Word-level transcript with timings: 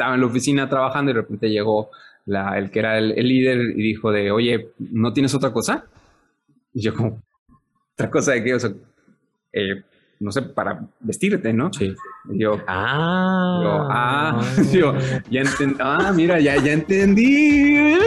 estaba 0.00 0.14
en 0.14 0.22
la 0.22 0.26
oficina 0.28 0.66
trabajando 0.66 1.10
y 1.10 1.14
de 1.14 1.20
repente 1.20 1.50
llegó 1.50 1.90
la, 2.24 2.56
el 2.56 2.70
que 2.70 2.78
era 2.78 2.96
el, 2.96 3.14
líder 3.16 3.58
y 3.76 3.82
dijo 3.82 4.10
de, 4.10 4.30
oye, 4.30 4.70
¿no 4.78 5.12
tienes 5.12 5.34
otra 5.34 5.52
cosa? 5.52 5.84
Y 6.72 6.80
yo 6.80 6.94
como, 6.94 7.22
¿otra 7.92 8.10
cosa 8.10 8.32
de 8.32 8.42
qué? 8.42 8.54
O 8.54 8.60
sea, 8.60 8.70
eh, 9.52 9.82
no 10.20 10.32
sé, 10.32 10.40
para 10.40 10.80
vestirte, 11.00 11.52
¿no? 11.52 11.70
Sí. 11.70 11.94
Y 12.30 12.38
yo, 12.38 12.58
ah, 12.66 13.60
yo, 13.62 13.88
ah, 13.90 14.42
yo, 14.72 14.94
ya 15.30 15.42
entendí, 15.42 15.76
ah, 15.80 16.12
mira, 16.16 16.40
ya, 16.40 16.56
ya 16.56 16.72
entendí. 16.72 17.98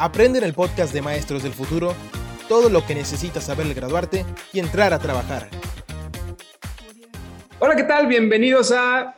Aprende 0.00 0.38
en 0.38 0.44
el 0.44 0.54
podcast 0.54 0.92
de 0.92 1.02
Maestros 1.02 1.44
del 1.44 1.52
Futuro 1.52 1.94
todo 2.48 2.68
lo 2.68 2.86
que 2.86 2.94
necesitas 2.94 3.44
saber 3.44 3.66
al 3.66 3.74
graduarte 3.74 4.24
y 4.52 4.58
entrar 4.58 4.92
a 4.92 4.98
trabajar. 4.98 5.48
Hola, 7.58 7.76
¿qué 7.76 7.84
tal? 7.84 8.06
Bienvenidos 8.06 8.72
a 8.72 9.16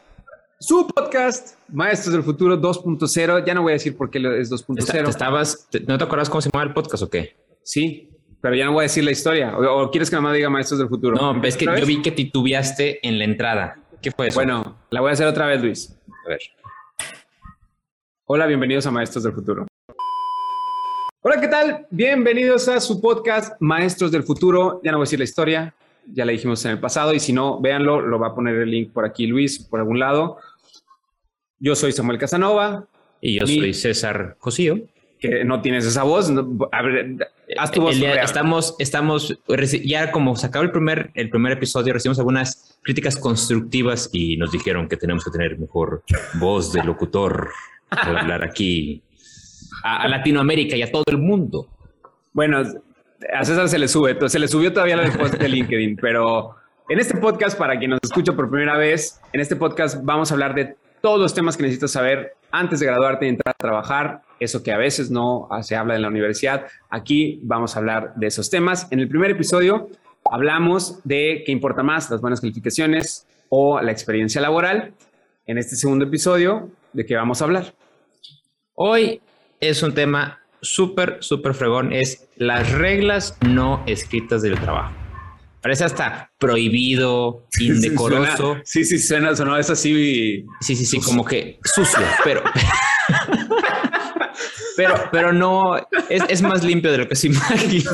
su 0.59 0.87
podcast 0.87 1.59
Maestros 1.69 2.13
del 2.13 2.23
Futuro 2.23 2.61
2.0. 2.61 3.45
Ya 3.45 3.55
no 3.55 3.63
voy 3.63 3.73
a 3.73 3.75
decir 3.75 3.97
por 3.97 4.11
qué 4.11 4.19
es 4.19 4.51
2.0. 4.51 5.09
estabas, 5.09 5.69
¿No 5.87 5.99
te 5.99 6.05
acuerdas 6.05 6.31
cómo 6.31 6.41
se 6.41 6.51
llamaba 6.53 6.69
el 6.69 6.75
podcast 6.75 7.03
o 7.03 7.11
qué? 7.11 7.37
Sí, 7.63 8.11
pero 8.41 8.55
ya 8.55 8.67
no 8.67 8.73
voy 8.73 8.81
a 8.81 8.83
decir 8.85 9.05
la 9.05 9.11
historia. 9.11 9.57
¿O, 9.59 9.91
quieres 9.91 10.11
que 10.11 10.21
más 10.21 10.35
diga 10.35 10.49
Maestros 10.49 10.79
del 10.79 10.89
Futuro? 10.89 11.17
No, 11.17 11.43
es 11.43 11.57
que 11.57 11.65
yo 11.65 11.87
vi 11.87 12.03
que 12.03 12.13
titubeaste 12.13 13.07
en 13.07 13.19
la 13.19 13.25
entrada. 13.25 13.81
¿Qué 14.01 14.13
fue 14.13 14.29
eso? 14.29 14.37
Bueno, 14.37 14.79
la 14.91 15.01
voy 15.01 15.11
a 15.11 15.13
hacer 15.15 15.27
otra 15.27 15.47
vez, 15.47 15.61
Luis. 15.63 15.99
A 16.27 16.29
ver. 16.29 16.39
Hola, 18.27 18.47
bienvenidos 18.47 18.87
a 18.87 18.91
Maestros 18.91 19.25
del 19.25 19.33
Futuro. 19.33 19.67
Hola, 21.29 21.41
¿qué 21.41 21.49
tal? 21.49 21.89
Bienvenidos 21.91 22.69
a 22.69 22.79
su 22.79 23.01
podcast 23.01 23.57
Maestros 23.59 24.13
del 24.13 24.23
Futuro. 24.23 24.81
Ya 24.85 24.93
no 24.93 24.99
voy 24.99 25.03
a 25.03 25.07
decir 25.07 25.19
la 25.19 25.25
historia, 25.25 25.75
ya 26.15 26.25
la 26.25 26.31
dijimos 26.31 26.65
en 26.65 26.71
el 26.71 26.79
pasado 26.79 27.13
y 27.15 27.19
si 27.19 27.33
no, 27.33 27.61
véanlo, 27.61 28.01
lo 28.01 28.21
va 28.21 28.29
a 28.29 28.35
poner 28.37 28.55
el 28.55 28.71
link 28.71 28.93
por 28.93 29.05
aquí 29.05 29.27
Luis, 29.27 29.59
por 29.59 29.81
algún 29.81 29.99
lado. 29.99 30.39
Yo 31.59 31.75
soy 31.75 31.91
Samuel 31.91 32.21
Casanova. 32.21 32.87
Y 33.21 33.41
yo 33.41 33.47
soy 33.49 33.75
César 33.75 34.37
Cosío. 34.39 34.79
Que 35.19 35.45
no 35.45 35.61
tienes 35.63 35.85
esa 35.85 36.05
voz. 36.05 36.33
A 36.71 36.83
ver, 36.83 37.29
haz 37.59 37.73
tu 37.73 37.81
voz. 37.81 37.97
estamos, 37.97 38.77
estamos, 38.79 39.37
ya 39.85 40.13
como 40.13 40.37
se 40.37 40.47
acabó 40.47 40.65
el 40.65 40.71
primer, 40.71 41.11
el 41.15 41.29
primer 41.29 41.55
episodio, 41.55 41.93
recibimos 41.93 42.21
algunas 42.21 42.79
críticas 42.83 43.17
constructivas 43.17 44.11
y 44.13 44.37
nos 44.37 44.53
dijeron 44.53 44.89
que 44.89 44.97
tenemos 44.97 45.25
que 45.25 45.33
tener 45.33 45.59
mejor 45.59 46.05
voz 46.35 46.73
de 46.73 46.85
locutor 46.85 47.51
al 47.91 48.17
hablar 48.17 48.45
aquí 48.45 49.03
a, 49.83 50.09
Latinoamérica 50.09 50.77
y 50.77 50.83
a 50.83 50.91
todo 50.91 51.05
el 51.07 51.19
mundo. 51.19 51.69
Bueno, 52.33 52.63
a 53.33 53.45
César 53.45 53.69
se 53.69 53.79
le 53.79 53.89
sube, 53.89 54.17
se 54.29 54.39
le 54.39 54.49
subió 54.49 54.73
todavía 54.73 54.97
la 54.97 55.11
post 55.11 55.35
de 55.35 55.49
LinkedIn, 55.49 55.97
pero 56.01 56.57
en 56.89 57.01
este 57.01 57.17
podcast, 57.17 57.59
para 57.59 57.79
quien 57.79 57.91
nos 57.91 58.01
escucha 58.03 58.33
por 58.35 58.49
primera 58.51 58.77
vez, 58.77 59.21
en 59.33 59.41
este 59.41 59.57
podcast 59.57 59.99
vamos 60.03 60.31
a 60.31 60.35
hablar 60.35 60.55
de 60.55 60.77
todos 61.01 61.21
los 61.21 61.35
temas 61.35 61.57
que 61.57 61.63
necesitas 61.63 61.93
saber 61.93 62.35
antes 62.51 62.81
de 62.81 62.87
graduarte 62.87 63.27
y 63.27 63.29
entrar 63.29 63.55
a 63.55 63.59
trabajar, 63.59 64.23
eso 64.41 64.63
que 64.63 64.73
a 64.73 64.79
veces 64.79 65.11
no 65.11 65.49
se 65.63 65.77
habla 65.77 65.97
en 65.97 66.03
la 66.03 66.09
universidad. 66.09 66.67
Aquí 66.91 67.41
vamos 67.43 67.77
a 67.77 67.81
hablar 67.81 68.15
de 68.17 68.27
esos 68.27 68.51
temas. 68.51 68.87
En 68.91 69.01
el 69.01 69.09
primer 69.09 69.31
episodio 69.31 69.89
hablamos 70.31 71.01
de 71.05 71.43
qué 71.45 71.53
importa 71.53 71.83
más, 71.83 72.11
las 72.11 72.21
buenas 72.21 72.41
calificaciones 72.41 73.27
o 73.49 73.81
la 73.81 73.93
experiencia 73.93 74.41
laboral. 74.41 74.95
En 75.47 75.59
este 75.59 75.77
segundo 75.77 76.05
episodio, 76.05 76.71
¿de 76.93 77.07
qué 77.07 77.15
vamos 77.15 77.41
a 77.41 77.45
hablar? 77.45 77.75
Hoy 78.75 79.21
es 79.61 79.83
un 79.83 79.95
tema 79.95 80.41
súper, 80.61 81.19
súper 81.21 81.55
fregón. 81.55 81.93
Es 81.93 82.29
las 82.37 82.71
reglas 82.73 83.37
no 83.47 83.83
escritas 83.87 84.43
del 84.43 84.59
trabajo. 84.59 84.95
Parece 85.63 85.85
hasta 85.85 86.31
prohibido, 86.39 87.47
indecoroso. 87.59 88.59
Sí, 88.65 88.85
sí, 88.85 88.99
suena, 88.99 89.35
sonó 89.35 89.57
es 89.57 89.69
así. 89.69 90.45
Sí, 90.61 90.77
sí, 90.77 90.87
sí, 90.87 91.01
como 91.01 91.25
que 91.25 91.59
sucio, 91.65 92.07
pero. 92.23 92.43
pero, 94.77 94.95
pero 95.11 95.33
no, 95.33 95.77
es, 96.09 96.43
más 96.43 96.63
limpio 96.63 96.93
de 96.93 96.99
lo 96.99 97.09
que 97.09 97.17
se 97.17 97.29
imagina. 97.29 97.91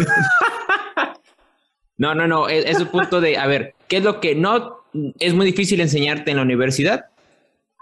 No, 1.96 2.14
no, 2.14 2.26
no, 2.26 2.48
es, 2.48 2.66
es 2.66 2.80
un 2.80 2.88
punto 2.88 3.20
de, 3.20 3.38
a 3.38 3.46
ver, 3.46 3.74
¿qué 3.88 3.98
es 3.98 4.02
lo 4.02 4.20
que 4.20 4.34
no 4.34 4.84
es 5.18 5.32
muy 5.32 5.46
difícil 5.46 5.80
enseñarte 5.80 6.30
en 6.30 6.38
la 6.38 6.42
universidad? 6.42 7.06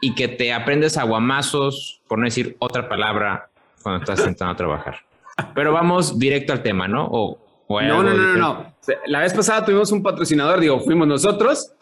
Y 0.01 0.15
que 0.15 0.29
te 0.29 0.53
aprendes 0.53 0.99
aguamazos, 0.99 2.01
por 2.07 2.19
no 2.19 2.27
decir 2.27 2.57
otra 2.61 2.89
palabra, 2.89 3.50
cuando 3.83 4.01
estás 4.01 4.21
sentado 4.21 4.51
a 4.51 4.57
trabajar. 4.57 4.97
Pero 5.55 5.73
vamos 5.73 6.19
directo 6.19 6.53
al 6.53 6.63
tema, 6.63 6.89
¿no? 6.89 7.09
O, 7.11 7.39
no, 7.69 8.03
no, 8.03 8.15
no, 8.15 8.37
no, 8.37 8.75
La 9.07 9.21
vez 9.21 9.33
pasada 9.33 9.65
tuvimos 9.65 9.93
un 9.93 10.03
patrocinador, 10.03 10.61
digo, 10.61 10.81
fuimos 10.81 11.07
nosotros. 11.07 11.73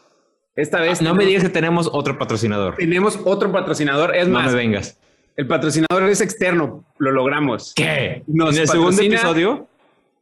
Esta 0.54 0.81
vez. 0.81 1.00
no 1.00 1.14
me 1.14 1.25
digas 1.25 1.44
que 1.44 1.48
tenemos 1.48 1.88
otro 1.92 2.19
patrocinador. 2.19 2.75
Tenemos 2.76 3.19
otro 3.25 3.53
patrocinador. 3.53 4.14
Es 4.16 4.28
más, 4.28 4.47
no 4.47 4.50
me 4.50 4.56
vengas. 4.56 4.98
El 5.36 5.47
patrocinador 5.47 6.03
es 6.10 6.20
externo. 6.20 6.84
Lo 6.98 7.12
logramos. 7.12 7.72
¿Qué? 7.75 8.25
¿En 8.26 8.42
el 8.42 8.69
segundo 8.69 9.00
episodio? 9.00 9.69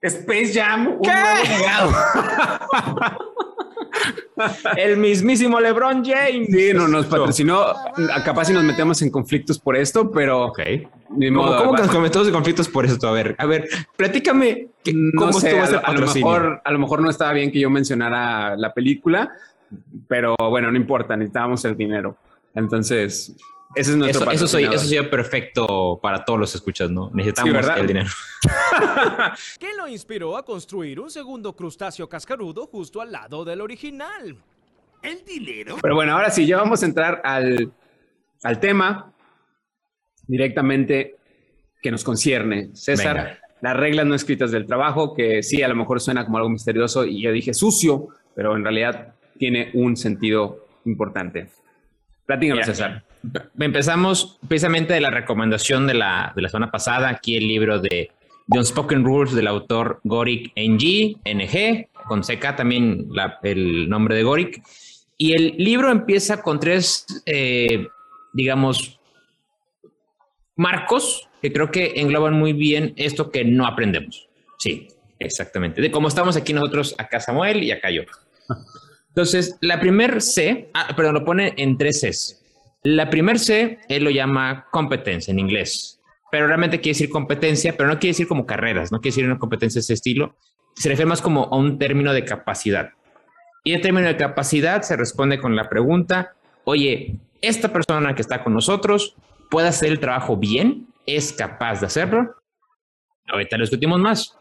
Space 0.02 0.52
Jam. 0.52 0.98
Un 0.98 1.00
el 4.76 4.96
mismísimo 4.96 5.60
LeBron 5.60 6.04
James. 6.04 6.48
Sí, 6.50 6.70
no 6.74 6.88
nos 6.88 7.06
patrocinó. 7.06 7.64
Capaz 8.24 8.46
si 8.46 8.52
nos 8.52 8.64
metemos 8.64 9.00
en 9.02 9.10
conflictos 9.10 9.58
por 9.58 9.76
esto, 9.76 10.10
pero. 10.10 10.46
Ok. 10.46 10.60
¿Cómo, 11.08 11.74
que 11.74 11.82
nos 11.82 12.00
metemos 12.00 12.26
en 12.26 12.34
conflictos 12.34 12.68
por 12.68 12.84
esto? 12.84 13.08
A 13.08 13.12
ver, 13.12 13.36
a 13.38 13.46
ver, 13.46 13.68
platícame 13.96 14.68
cómo 15.16 15.30
estuvo 15.30 15.62
ese 15.62 15.76
a, 15.76 15.92
lo 15.92 16.06
mejor, 16.06 16.60
a 16.64 16.72
lo 16.72 16.78
mejor 16.78 17.00
no 17.00 17.10
estaba 17.10 17.32
bien 17.32 17.52
que 17.52 17.60
yo 17.60 17.70
mencionara 17.70 18.56
la 18.56 18.74
película, 18.74 19.32
pero 20.08 20.34
bueno, 20.38 20.70
no 20.70 20.76
importa, 20.76 21.16
necesitábamos 21.16 21.64
el 21.64 21.76
dinero. 21.76 22.16
Entonces, 22.54 23.36
ese 23.76 23.90
es 23.90 23.96
nuestro 23.96 24.30
eso, 24.30 24.46
eso, 24.46 24.58
eso 24.58 24.78
sería 24.78 25.10
perfecto 25.10 26.00
para 26.02 26.24
todos 26.24 26.40
los 26.40 26.54
escuchas, 26.54 26.90
¿no? 26.90 27.10
Necesitamos 27.12 27.68
el 27.76 27.86
dinero. 27.86 28.08
¿Qué 29.60 29.74
lo 29.76 29.86
inspiró 29.86 30.36
a 30.38 30.44
construir 30.44 30.98
un 30.98 31.10
segundo 31.10 31.54
crustáceo 31.54 32.08
cascarudo 32.08 32.66
justo 32.66 33.02
al 33.02 33.12
lado 33.12 33.44
del 33.44 33.60
original? 33.60 34.36
El 35.02 35.24
dinero. 35.24 35.76
Pero 35.82 35.94
bueno, 35.94 36.14
ahora 36.14 36.30
sí, 36.30 36.46
ya 36.46 36.56
vamos 36.56 36.82
a 36.82 36.86
entrar 36.86 37.20
al, 37.22 37.70
al 38.42 38.60
tema 38.60 39.12
directamente 40.26 41.16
que 41.82 41.90
nos 41.90 42.02
concierne. 42.02 42.70
César, 42.72 43.40
las 43.60 43.76
reglas 43.76 44.06
no 44.06 44.14
escritas 44.14 44.50
del 44.52 44.66
trabajo, 44.66 45.14
que 45.14 45.42
sí, 45.42 45.62
a 45.62 45.68
lo 45.68 45.76
mejor 45.76 46.00
suena 46.00 46.24
como 46.24 46.38
algo 46.38 46.48
misterioso 46.48 47.04
y 47.04 47.22
yo 47.22 47.30
dije 47.30 47.52
sucio, 47.52 48.08
pero 48.34 48.56
en 48.56 48.62
realidad 48.64 49.14
tiene 49.38 49.70
un 49.74 49.98
sentido 49.98 50.66
importante. 50.86 51.50
Platícame, 52.24 52.64
César. 52.64 53.05
Empezamos 53.58 54.38
precisamente 54.46 54.94
de 54.94 55.00
la 55.00 55.10
recomendación 55.10 55.86
de 55.86 55.94
la, 55.94 56.32
de 56.34 56.42
la 56.42 56.48
semana 56.48 56.70
pasada, 56.70 57.08
aquí 57.08 57.36
el 57.36 57.48
libro 57.48 57.78
de 57.80 58.10
The 58.50 58.58
Unspoken 58.58 59.04
Rules 59.04 59.34
del 59.34 59.46
autor 59.46 60.00
Goric 60.04 60.52
NG, 60.56 61.16
NG, 61.24 61.88
con 62.06 62.22
CK 62.22 62.56
también 62.56 63.08
el 63.42 63.88
nombre 63.88 64.14
de 64.14 64.22
Goric. 64.22 64.62
Y 65.18 65.32
el 65.32 65.54
libro 65.56 65.90
empieza 65.90 66.42
con 66.42 66.60
tres, 66.60 67.06
eh, 67.24 67.86
digamos, 68.32 69.00
marcos 70.54 71.28
que 71.40 71.52
creo 71.52 71.70
que 71.70 71.94
engloban 71.96 72.34
muy 72.34 72.52
bien 72.52 72.92
esto 72.96 73.30
que 73.30 73.44
no 73.44 73.66
aprendemos. 73.66 74.28
Sí, 74.58 74.88
exactamente. 75.18 75.80
De 75.80 75.90
cómo 75.90 76.08
estamos 76.08 76.36
aquí 76.36 76.52
nosotros, 76.52 76.94
acá 76.98 77.20
Samuel 77.20 77.62
y 77.62 77.70
acá 77.72 77.90
yo. 77.90 78.02
Entonces, 79.08 79.56
la 79.60 79.80
primer 79.80 80.20
C, 80.20 80.68
ah, 80.74 80.92
perdón, 80.94 81.14
lo 81.14 81.24
pone 81.24 81.54
en 81.56 81.78
tres 81.78 82.00
Cs. 82.02 82.42
La 82.88 83.10
primer 83.10 83.40
C, 83.40 83.80
él 83.88 84.04
lo 84.04 84.10
llama 84.10 84.68
competencia 84.70 85.32
en 85.32 85.40
inglés, 85.40 86.00
pero 86.30 86.46
realmente 86.46 86.80
quiere 86.80 86.94
decir 86.94 87.10
competencia, 87.10 87.76
pero 87.76 87.88
no 87.88 87.98
quiere 87.98 88.12
decir 88.12 88.28
como 88.28 88.46
carreras, 88.46 88.92
no 88.92 89.00
quiere 89.00 89.12
decir 89.12 89.24
una 89.24 89.40
competencia 89.40 89.80
de 89.80 89.82
ese 89.82 89.94
estilo. 89.94 90.36
Se 90.76 90.88
refiere 90.88 91.08
más 91.08 91.20
como 91.20 91.48
a 91.50 91.56
un 91.56 91.80
término 91.80 92.12
de 92.12 92.24
capacidad. 92.24 92.90
Y 93.64 93.72
el 93.72 93.80
término 93.80 94.06
de 94.06 94.16
capacidad 94.16 94.82
se 94.82 94.94
responde 94.94 95.40
con 95.40 95.56
la 95.56 95.68
pregunta, 95.68 96.36
oye, 96.62 97.16
esta 97.42 97.72
persona 97.72 98.14
que 98.14 98.22
está 98.22 98.44
con 98.44 98.54
nosotros 98.54 99.16
puede 99.50 99.66
hacer 99.66 99.90
el 99.90 99.98
trabajo 99.98 100.36
bien, 100.36 100.86
es 101.06 101.32
capaz 101.32 101.80
de 101.80 101.86
hacerlo. 101.86 102.36
Ahorita 103.26 103.56
lo 103.56 103.64
discutimos 103.64 103.98
más. 103.98 104.38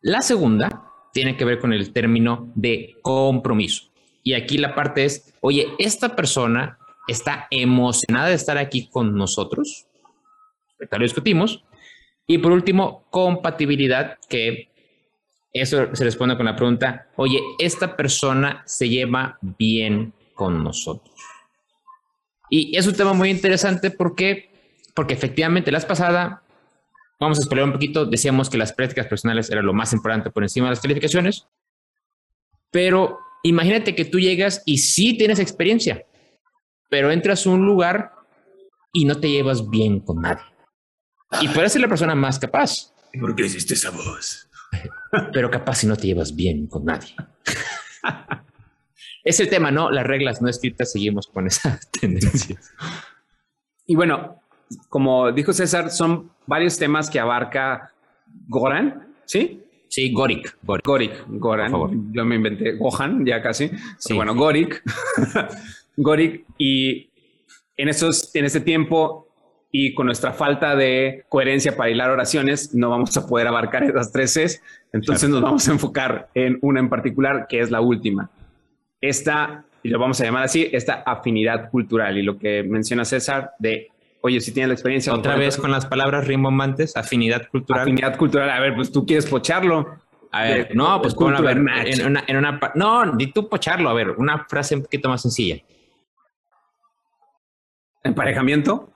La 0.00 0.22
segunda 0.22 0.86
tiene 1.12 1.36
que 1.36 1.44
ver 1.44 1.58
con 1.58 1.74
el 1.74 1.92
término 1.92 2.50
de 2.54 2.96
compromiso. 3.02 3.90
Y 4.22 4.32
aquí 4.32 4.56
la 4.56 4.74
parte 4.74 5.04
es, 5.04 5.34
oye, 5.42 5.68
esta 5.78 6.16
persona 6.16 6.78
está 7.08 7.46
emocionada 7.50 8.28
de 8.28 8.34
estar 8.34 8.58
aquí 8.58 8.88
con 8.88 9.14
nosotros. 9.16 9.86
Ahorita 10.78 10.98
lo 10.98 11.04
discutimos. 11.04 11.64
Y 12.26 12.38
por 12.38 12.52
último, 12.52 13.04
compatibilidad, 13.10 14.18
que 14.28 14.70
eso 15.52 15.94
se 15.94 16.04
responde 16.04 16.36
con 16.36 16.46
la 16.46 16.56
pregunta, 16.56 17.08
oye, 17.16 17.40
esta 17.58 17.96
persona 17.96 18.62
se 18.64 18.88
lleva 18.88 19.38
bien 19.40 20.14
con 20.34 20.64
nosotros. 20.64 21.14
Y 22.48 22.76
es 22.76 22.86
un 22.86 22.94
tema 22.94 23.12
muy 23.12 23.30
interesante 23.30 23.90
porque, 23.90 24.50
porque 24.94 25.14
efectivamente 25.14 25.72
la 25.72 25.80
pasada, 25.80 26.42
vamos 27.18 27.38
a 27.38 27.42
esperar 27.42 27.64
un 27.64 27.72
poquito, 27.72 28.06
decíamos 28.06 28.50
que 28.50 28.58
las 28.58 28.72
prácticas 28.72 29.06
personales 29.06 29.50
era 29.50 29.62
lo 29.62 29.72
más 29.72 29.92
importante 29.92 30.30
por 30.30 30.42
encima 30.42 30.66
de 30.66 30.72
las 30.72 30.80
calificaciones. 30.80 31.46
Pero 32.70 33.18
imagínate 33.42 33.94
que 33.94 34.04
tú 34.04 34.20
llegas 34.20 34.62
y 34.64 34.78
sí 34.78 35.16
tienes 35.16 35.38
experiencia, 35.38 36.04
pero 36.92 37.10
entras 37.10 37.46
a 37.46 37.50
un 37.50 37.64
lugar 37.64 38.12
y 38.92 39.06
no 39.06 39.18
te 39.18 39.30
llevas 39.30 39.70
bien 39.70 40.00
con 40.00 40.20
nadie. 40.20 40.44
Y 41.40 41.48
puedes 41.48 41.72
ser 41.72 41.80
la 41.80 41.88
persona 41.88 42.14
más 42.14 42.38
capaz. 42.38 42.92
¿Por 43.18 43.34
qué 43.34 43.46
hiciste 43.46 43.72
esa 43.72 43.88
voz? 43.88 44.50
Pero 45.32 45.50
capaz 45.50 45.76
si 45.76 45.86
no 45.86 45.96
te 45.96 46.08
llevas 46.08 46.36
bien 46.36 46.66
con 46.66 46.84
nadie. 46.84 47.14
es 49.24 49.40
el 49.40 49.48
tema, 49.48 49.70
¿no? 49.70 49.90
Las 49.90 50.06
reglas 50.06 50.42
no 50.42 50.50
escritas 50.50 50.92
seguimos 50.92 51.28
con 51.28 51.46
esa 51.46 51.80
tendencia. 52.00 52.60
Y 53.86 53.96
bueno, 53.96 54.42
como 54.90 55.32
dijo 55.32 55.54
César, 55.54 55.90
son 55.90 56.30
varios 56.46 56.76
temas 56.76 57.08
que 57.08 57.18
abarca 57.18 57.90
Goran, 58.48 59.14
¿sí? 59.24 59.62
Sí, 59.88 60.12
Gorik. 60.12 60.58
Gorik, 60.62 61.24
Goran. 61.26 62.12
Yo 62.12 62.24
me 62.26 62.36
inventé 62.36 62.72
Gohan 62.72 63.24
ya 63.24 63.40
casi. 63.40 63.70
Sí. 63.98 64.12
bueno, 64.12 64.34
Gorik. 64.34 64.82
Gorik. 65.96 66.44
Y 66.58 67.10
en, 67.76 67.88
esos, 67.88 68.34
en 68.34 68.44
ese 68.44 68.60
tiempo 68.60 69.28
y 69.70 69.94
con 69.94 70.06
nuestra 70.06 70.32
falta 70.32 70.76
de 70.76 71.24
coherencia 71.28 71.76
para 71.76 71.90
hilar 71.90 72.10
oraciones, 72.10 72.74
no 72.74 72.90
vamos 72.90 73.16
a 73.16 73.26
poder 73.26 73.46
abarcar 73.46 73.84
esas 73.84 74.12
tres 74.12 74.34
Cs. 74.34 74.62
Entonces 74.92 75.30
nos 75.30 75.40
vamos 75.40 75.66
a 75.66 75.72
enfocar 75.72 76.28
en 76.34 76.58
una 76.60 76.80
en 76.80 76.90
particular, 76.90 77.46
que 77.48 77.60
es 77.60 77.70
la 77.70 77.80
última. 77.80 78.30
Esta, 79.00 79.64
y 79.82 79.88
lo 79.88 79.98
vamos 79.98 80.20
a 80.20 80.24
llamar 80.24 80.44
así, 80.44 80.68
esta 80.72 81.02
afinidad 81.06 81.70
cultural. 81.70 82.18
Y 82.18 82.22
lo 82.22 82.38
que 82.38 82.62
menciona 82.62 83.06
César 83.06 83.52
de, 83.58 83.88
oye, 84.20 84.40
si 84.40 84.52
tienes 84.52 84.68
la 84.68 84.74
experiencia... 84.74 85.14
Otra 85.14 85.36
vez 85.36 85.56
con 85.56 85.70
las 85.70 85.86
palabras 85.86 86.26
rimbombantes, 86.26 86.94
afinidad 86.94 87.48
cultural. 87.48 87.82
Afinidad 87.82 88.18
cultural. 88.18 88.50
A 88.50 88.60
ver, 88.60 88.74
pues 88.74 88.92
tú 88.92 89.06
quieres 89.06 89.24
pocharlo. 89.24 90.02
A 90.32 90.44
ver, 90.44 90.74
no, 90.74 91.00
pues 91.02 91.14
a 91.14 91.40
ver, 91.42 91.58
en 91.58 92.06
una, 92.06 92.24
en 92.26 92.36
una, 92.36 92.58
no, 92.74 93.04
ni 93.14 93.32
tú 93.32 93.50
pocharlo, 93.50 93.90
a 93.90 93.92
ver, 93.92 94.10
una 94.12 94.46
frase 94.46 94.74
un 94.74 94.82
poquito 94.82 95.10
más 95.10 95.20
sencilla. 95.20 95.62
¿Emparejamiento? 98.04 98.92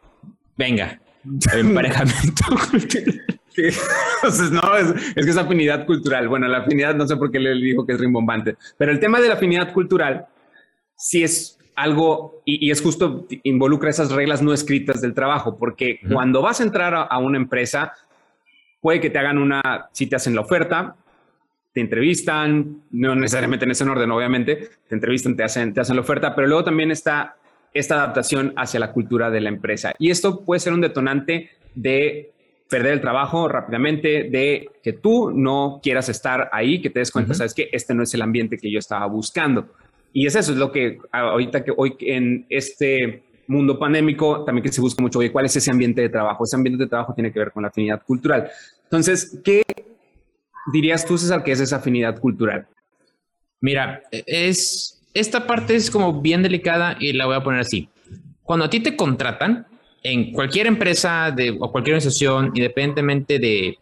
Venga, 0.57 1.01
emparejamiento 1.55 2.45
cultural. 2.71 3.25
Entonces, 3.57 4.51
no, 4.51 4.77
es, 4.77 5.15
que 5.15 5.21
es 5.21 5.37
afinidad 5.37 5.87
cultural. 5.87 6.29
Bueno, 6.29 6.47
la 6.49 6.59
afinidad 6.59 6.95
no 6.95 7.07
sé 7.07 7.17
por 7.17 7.31
qué 7.31 7.41
le 7.41 7.55
dijo 7.55 7.87
que 7.87 7.95
es 7.95 8.01
rimbombante, 8.01 8.57
pero 8.77 8.93
el 8.93 9.01
tema 9.01 9.21
de 9.21 9.29
la 9.29 9.35
afinidad 9.35 9.73
cultural 9.73 10.27
sí 10.97 11.23
es 11.23 11.59
algo 11.75 12.43
y, 12.45 12.71
es 12.71 12.81
justo 12.81 13.27
involucra 13.43 13.91
esas 13.91 14.11
reglas 14.11 14.43
no 14.43 14.53
escritas 14.53 15.01
del 15.01 15.15
trabajo, 15.15 15.57
porque 15.57 16.01
cuando 16.11 16.43
vas 16.43 16.61
a 16.61 16.65
entrar 16.65 16.95
a, 16.95 17.19
una 17.19 17.37
empresa, 17.37 17.93
puede 18.81 19.01
que 19.01 19.11
te 19.11 19.19
hagan 19.19 19.39
una, 19.39 19.89
si 19.93 20.07
te 20.07 20.17
hacen 20.17 20.35
la 20.35 20.41
oferta, 20.41 20.97
te 21.73 21.81
entrevistan, 21.83 22.83
no 22.91 23.15
necesariamente 23.15 23.67
en 23.67 23.73
ese 23.73 23.85
orden, 23.85 24.11
obviamente, 24.11 24.71
te 24.89 24.95
entrevistan, 24.95 25.37
te 25.37 25.45
hacen, 25.45 25.75
te 25.75 25.81
hacen 25.81 25.97
la 25.97 26.03
oferta, 26.03 26.35
pero 26.35 26.49
luego 26.49 26.65
también 26.65 26.91
está 26.91 27.37
esta 27.79 27.97
adaptación 27.97 28.53
hacia 28.57 28.81
la 28.81 28.93
cultura 28.93 29.31
de 29.31 29.41
la 29.41 29.49
empresa. 29.49 29.95
Y 29.99 30.11
esto 30.11 30.45
puede 30.45 30.61
ser 30.61 30.73
un 30.73 30.81
detonante 30.81 31.51
de 31.75 32.33
perder 32.69 32.95
el 32.95 33.01
trabajo 33.01 33.49
rápidamente, 33.49 34.25
de 34.25 34.69
que 34.83 34.93
tú 34.93 35.31
no 35.31 35.81
quieras 35.83 36.09
estar 36.09 36.49
ahí, 36.53 36.81
que 36.81 36.91
te 36.91 36.99
des 36.99 37.11
cuenta, 37.11 37.35
sabes 37.35 37.55
que 37.55 37.69
este 37.73 37.95
no 37.95 38.03
es 38.03 38.13
el 38.15 38.23
ambiente 38.23 38.59
que 38.59 38.71
yo 38.71 38.79
estaba 38.79 39.07
buscando. 39.07 39.69
Y 40.13 40.27
es 40.27 40.35
eso, 40.35 40.53
es 40.53 40.59
lo 40.59 40.73
que 40.73 40.99
ahorita 41.13 41.63
que 41.63 41.73
hoy 41.77 41.95
en 42.01 42.47
este 42.49 43.23
mundo 43.47 43.79
pandémico 43.79 44.45
también 44.45 44.65
que 44.65 44.73
se 44.73 44.81
busca 44.81 45.03
mucho, 45.03 45.21
oye, 45.21 45.31
¿cuál 45.31 45.45
es 45.45 45.55
ese 45.57 45.71
ambiente 45.71 46.01
de 46.01 46.09
trabajo? 46.09 46.45
Ese 46.45 46.57
ambiente 46.57 46.83
de 46.83 46.89
trabajo 46.89 47.15
tiene 47.15 47.33
que 47.33 47.39
ver 47.39 47.53
con 47.53 47.63
la 47.63 47.69
afinidad 47.69 48.03
cultural. 48.03 48.51
Entonces, 48.85 49.41
¿qué 49.45 49.63
dirías 50.73 51.07
tú, 51.07 51.19
César, 51.19 51.45
que 51.45 51.53
es 51.53 51.61
esa 51.61 51.77
afinidad 51.77 52.19
cultural? 52.19 52.67
Mira, 53.61 54.03
es 54.11 54.96
esta 55.21 55.47
parte 55.47 55.75
es 55.75 55.91
como 55.91 56.21
bien 56.21 56.43
delicada 56.43 56.97
y 57.01 57.13
la 57.13 57.27
voy 57.27 57.37
a 57.37 57.43
poner 57.43 57.61
así. 57.61 57.89
Cuando 58.43 58.67
a 58.67 58.71
ti 58.71 58.81
te 58.81 58.97
contratan 58.97 59.67
en 60.03 60.33
cualquier 60.33 60.67
empresa 60.67 61.33
de, 61.35 61.57
o 61.59 61.73
cualquier 61.73 61.95
organización, 61.95 62.53
independientemente 62.55 63.39
de, 63.39 63.79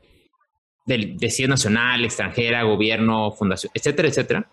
de, 0.87 1.31
si 1.31 1.43
es 1.43 1.49
nacional, 1.49 2.05
extranjera, 2.05 2.63
gobierno, 2.63 3.33
fundación, 3.33 3.71
etcétera, 3.75 4.09
etcétera, 4.09 4.49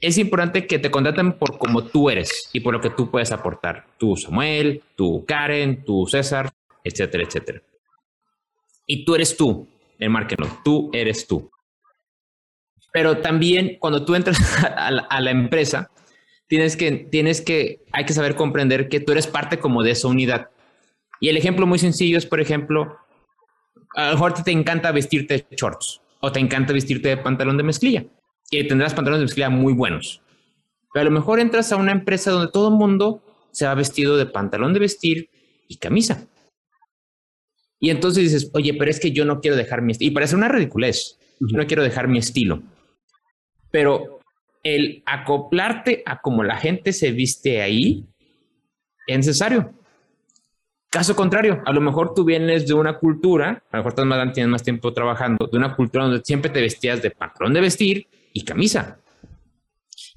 es 0.00 0.18
importante 0.18 0.66
que 0.66 0.78
te 0.78 0.90
contraten 0.90 1.32
por 1.32 1.56
como 1.58 1.84
tú 1.84 2.10
eres 2.10 2.50
y 2.52 2.60
por 2.60 2.74
lo 2.74 2.80
que 2.80 2.90
tú 2.90 3.10
puedes 3.10 3.32
aportar. 3.32 3.86
Tú, 3.98 4.16
Samuel, 4.16 4.82
tú, 4.94 5.24
Karen, 5.26 5.84
tú, 5.84 6.06
César, 6.06 6.50
etcétera, 6.84 7.24
etcétera. 7.24 7.62
Y 8.86 9.04
tú 9.04 9.14
eres 9.14 9.36
tú, 9.36 9.66
el 9.98 10.10
marketing, 10.10 10.48
tú 10.62 10.90
eres 10.92 11.26
tú. 11.26 11.50
Pero 12.92 13.18
también 13.18 13.76
cuando 13.78 14.04
tú 14.04 14.14
entras 14.14 14.38
a 14.76 15.20
la, 15.20 15.30
empresa, 15.30 15.90
tienes 16.46 16.76
que, 16.76 16.92
tienes 16.92 17.40
que, 17.40 17.84
hay 17.92 18.04
que 18.04 18.12
saber 18.12 18.34
comprender 18.34 18.88
que 18.88 19.00
tú 19.00 19.12
eres 19.12 19.26
parte 19.26 19.58
como 19.58 19.82
de 19.82 19.92
esa 19.92 20.08
unidad. 20.08 20.50
Y 21.20 21.28
el 21.28 21.36
ejemplo 21.36 21.66
muy 21.66 21.78
sencillo 21.78 22.16
es, 22.16 22.26
por 22.26 22.40
ejemplo, 22.40 22.96
a 23.94 24.06
lo 24.06 24.12
mejor 24.12 24.34
te 24.34 24.52
encanta 24.52 24.92
vestirte 24.92 25.46
de 25.50 25.56
shorts 25.56 26.00
o 26.20 26.32
te 26.32 26.40
encanta 26.40 26.72
vestirte 26.72 27.08
de 27.08 27.16
pantalón 27.16 27.56
de 27.56 27.62
mezclilla 27.62 28.04
y 28.50 28.66
tendrás 28.66 28.94
pantalones 28.94 29.20
de 29.20 29.24
mezclilla 29.24 29.50
muy 29.50 29.72
buenos. 29.72 30.22
Pero 30.92 31.02
a 31.02 31.04
lo 31.04 31.10
mejor 31.10 31.40
entras 31.40 31.70
a 31.72 31.76
una 31.76 31.92
empresa 31.92 32.30
donde 32.30 32.50
todo 32.52 32.68
el 32.68 32.74
mundo 32.74 33.22
se 33.50 33.66
va 33.66 33.74
vestido 33.74 34.16
de 34.16 34.26
pantalón 34.26 34.72
de 34.72 34.80
vestir 34.80 35.30
y 35.68 35.76
camisa. 35.76 36.26
Y 37.80 37.90
entonces 37.90 38.24
dices, 38.24 38.50
oye, 38.54 38.74
pero 38.74 38.90
es 38.90 38.98
que 38.98 39.12
yo 39.12 39.24
no 39.24 39.40
quiero 39.40 39.56
dejar 39.56 39.82
mi 39.82 39.92
estilo. 39.92 40.10
Y 40.10 40.14
parece 40.14 40.34
una 40.34 40.48
ridiculez. 40.48 41.18
Yo 41.40 41.56
no 41.56 41.66
quiero 41.66 41.82
dejar 41.82 42.08
mi 42.08 42.18
estilo. 42.18 42.62
Pero 43.70 44.20
el 44.62 45.02
acoplarte 45.06 46.02
a 46.04 46.20
cómo 46.20 46.42
la 46.42 46.56
gente 46.56 46.92
se 46.92 47.12
viste 47.12 47.62
ahí 47.62 48.04
es 49.06 49.16
necesario. 49.16 49.74
Caso 50.90 51.14
contrario, 51.14 51.62
a 51.66 51.72
lo 51.72 51.82
mejor 51.82 52.14
tú 52.14 52.24
vienes 52.24 52.66
de 52.66 52.72
una 52.72 52.98
cultura, 52.98 53.62
a 53.70 53.76
lo 53.76 53.84
mejor 53.84 54.06
más, 54.06 54.32
tienes 54.32 54.50
más 54.50 54.62
tiempo 54.62 54.92
trabajando, 54.94 55.46
de 55.46 55.58
una 55.58 55.76
cultura 55.76 56.04
donde 56.04 56.24
siempre 56.24 56.50
te 56.50 56.62
vestías 56.62 57.02
de 57.02 57.10
patrón 57.10 57.52
de 57.52 57.60
vestir 57.60 58.06
y 58.32 58.42
camisa. 58.42 58.98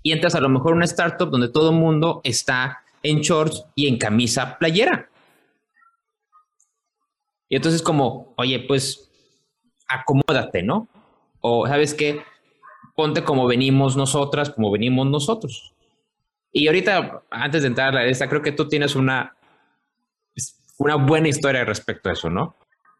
Y 0.02 0.14
entras 0.14 0.34
a 0.36 0.40
lo 0.40 0.48
mejor 0.48 0.72
a 0.72 0.76
una 0.76 0.86
startup 0.86 1.30
donde 1.30 1.50
todo 1.50 1.72
el 1.72 1.76
mundo 1.76 2.22
está 2.24 2.84
en 3.04 3.20
shorts 3.20 3.66
y 3.76 3.88
en 3.88 3.98
camisa 3.98 4.58
playera. 4.58 5.10
Y 7.50 7.58
entonces 7.58 7.82
como, 7.82 8.34
oye, 8.38 8.60
pues 8.66 9.12
acomódate, 9.90 10.64
¿no? 10.64 10.88
O 11.42 11.68
sabes 11.68 11.94
qué, 11.94 12.22
ponte 13.02 13.24
como 13.24 13.48
venimos 13.48 13.98
nosotras, 13.98 14.52
como 14.52 14.70
venimos 14.70 15.08
nosotros. 15.08 15.74
Y 16.52 16.68
ahorita, 16.68 17.24
antes 17.32 17.64
de 17.64 17.70
entrar 17.70 17.90
a 17.90 18.02
la 18.02 18.06
lista, 18.06 18.30
creo 18.30 18.44
que 18.44 18.52
tú 18.52 18.68
tienes 18.68 18.96
una, 18.96 19.36
una 20.78 20.96
buena 20.98 21.28
historia 21.28 21.66
respecto 21.66 22.10
a 22.10 22.14
eso, 22.14 22.30
¿no? 22.30 22.56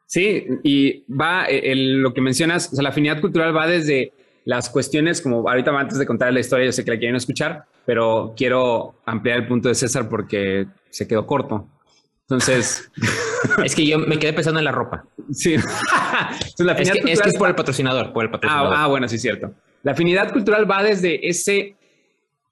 Sí, 0.08 0.48
y 0.64 1.04
va, 1.14 1.46
eh, 1.48 1.76
lo 1.76 2.16
que 2.16 2.22
mencionas, 2.22 2.74
o 2.74 2.76
sea, 2.76 2.82
la 2.82 2.90
afinidad 2.90 3.22
cultural 3.22 3.56
va 3.56 3.68
desde 3.68 4.12
las 4.44 4.72
cuestiones, 4.72 5.22
como 5.22 5.48
ahorita 5.48 5.70
antes 5.70 6.00
de 6.00 6.08
contar 6.08 6.34
la 6.34 6.40
historia, 6.40 6.66
yo 6.66 6.72
sé 6.72 6.84
que 6.84 6.90
la 6.90 6.98
quieren 6.98 7.16
escuchar, 7.16 7.66
pero 7.86 8.34
quiero 8.36 8.96
ampliar 9.06 9.38
el 9.38 9.48
punto 9.48 9.70
de 9.70 9.76
César 9.76 10.10
porque 10.10 10.66
se 10.90 11.08
quedó 11.08 11.28
corto. 11.28 11.68
Entonces, 12.24 12.90
es 13.64 13.76
que 13.76 13.86
yo 13.86 14.00
me 14.00 14.18
quedé 14.18 14.34
pensando 14.34 14.60
en 14.60 14.66
la 14.66 14.72
ropa. 14.72 15.06
Sí. 15.32 15.54
es, 16.78 16.92
que, 16.92 17.12
es, 17.12 17.38
por 17.38 17.50
el 17.50 17.56
patrocinador, 17.56 18.12
por 18.14 18.26
el 18.26 18.32
patrocinador. 18.32 18.74
Ah, 18.74 18.86
ah, 18.86 18.88
bueno, 18.88 19.08
sí, 19.08 19.20
cierto. 19.20 19.54
La 19.84 19.94
afinidad 19.94 20.32
cultural 20.32 20.70
va 20.70 20.84
desde 20.84 21.28
ese, 21.28 21.76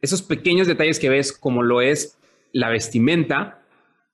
esos 0.02 0.22
pequeños 0.22 0.68
detalles 0.68 1.00
que 1.00 1.10
ves, 1.10 1.32
como 1.32 1.64
lo 1.64 1.82
es 1.82 2.18
la 2.52 2.70
vestimenta, 2.70 3.62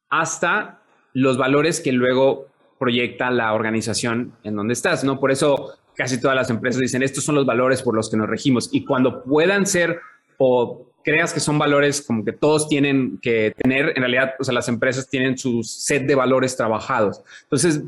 hasta 0.09 0.81
los 1.13 1.37
valores 1.37 1.79
que 1.79 1.91
luego 1.91 2.47
proyecta 2.77 3.31
la 3.31 3.53
organización 3.53 4.33
en 4.43 4.55
donde 4.55 4.73
estás, 4.73 5.03
¿no? 5.03 5.19
Por 5.19 5.31
eso 5.31 5.77
casi 5.95 6.19
todas 6.19 6.35
las 6.35 6.49
empresas 6.49 6.81
dicen, 6.81 7.03
estos 7.03 7.23
son 7.23 7.35
los 7.35 7.45
valores 7.45 7.81
por 7.81 7.95
los 7.95 8.09
que 8.09 8.17
nos 8.17 8.29
regimos. 8.29 8.69
Y 8.73 8.83
cuando 8.83 9.23
puedan 9.23 9.65
ser 9.65 9.99
o 10.37 10.91
creas 11.03 11.33
que 11.33 11.39
son 11.39 11.57
valores 11.57 12.01
como 12.01 12.25
que 12.25 12.33
todos 12.33 12.67
tienen 12.67 13.19
que 13.21 13.53
tener, 13.57 13.93
en 13.95 14.01
realidad, 14.01 14.33
o 14.39 14.43
sea, 14.43 14.53
las 14.53 14.67
empresas 14.67 15.07
tienen 15.07 15.37
su 15.37 15.63
set 15.63 16.05
de 16.05 16.15
valores 16.15 16.57
trabajados. 16.57 17.21
Entonces, 17.43 17.83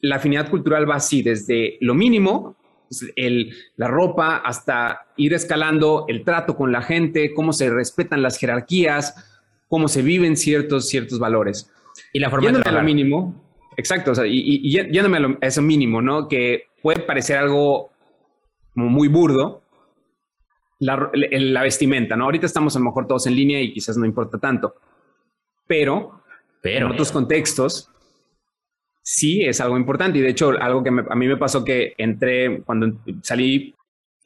la 0.00 0.16
afinidad 0.16 0.50
cultural 0.50 0.88
va 0.88 0.96
así, 0.96 1.22
desde 1.22 1.76
lo 1.80 1.94
mínimo 1.94 2.56
el, 3.16 3.54
la 3.76 3.88
ropa, 3.88 4.36
hasta 4.36 5.06
ir 5.16 5.34
escalando 5.34 6.06
el 6.08 6.24
trato 6.24 6.56
con 6.56 6.72
la 6.72 6.82
gente, 6.82 7.32
cómo 7.34 7.52
se 7.52 7.70
respetan 7.70 8.22
las 8.22 8.38
jerarquías, 8.38 9.14
cómo 9.68 9.88
se 9.88 10.02
viven 10.02 10.36
ciertos, 10.36 10.88
ciertos 10.88 11.18
valores. 11.18 11.70
Y 12.12 12.18
la 12.18 12.30
forma 12.30 12.50
de 12.52 12.68
a 12.68 12.72
lo 12.72 12.82
mínimo, 12.82 13.34
exacto, 13.76 14.12
o 14.12 14.14
sea, 14.14 14.26
y, 14.26 14.40
y, 14.40 14.70
yéndome 14.70 15.18
a, 15.18 15.46
eso 15.46 15.62
mínimo, 15.62 16.02
¿no? 16.02 16.28
Que 16.28 16.64
puede 16.82 17.00
parecer 17.00 17.38
algo 17.38 17.90
muy 18.74 19.08
burdo, 19.08 19.62
la, 20.80 21.10
la, 21.12 21.62
vestimenta, 21.62 22.16
¿no? 22.16 22.24
Ahorita 22.24 22.46
estamos 22.46 22.74
a 22.74 22.78
lo 22.78 22.86
mejor 22.86 23.06
todos 23.06 23.26
en 23.26 23.36
línea 23.36 23.60
y 23.60 23.72
quizás 23.72 23.96
no 23.96 24.06
importa 24.06 24.38
tanto, 24.38 24.74
pero, 25.66 26.22
pero 26.62 26.86
en 26.86 26.92
otros 26.92 27.12
contextos 27.12 27.89
sí 29.02 29.42
es 29.42 29.60
algo 29.60 29.76
importante. 29.76 30.18
Y 30.18 30.22
de 30.22 30.30
hecho, 30.30 30.50
algo 30.60 30.82
que 30.82 30.90
a 30.90 31.14
mí 31.14 31.26
me 31.26 31.36
pasó 31.36 31.64
que 31.64 31.94
entré 31.98 32.62
cuando 32.64 33.00
salí 33.22 33.74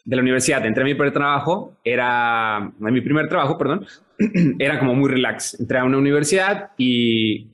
de 0.04 0.16
la 0.16 0.22
universidad, 0.22 0.64
entré 0.66 0.82
a 0.82 0.86
mi 0.86 0.94
primer 0.94 1.12
trabajo, 1.12 1.78
era, 1.82 2.72
mi 2.78 3.00
primer 3.00 3.28
trabajo, 3.28 3.56
perdón, 3.56 3.86
era 4.58 4.78
como 4.78 4.94
muy 4.94 5.08
relax. 5.10 5.58
Entré 5.58 5.78
a 5.78 5.84
una 5.84 5.98
universidad 5.98 6.72
y 6.76 7.48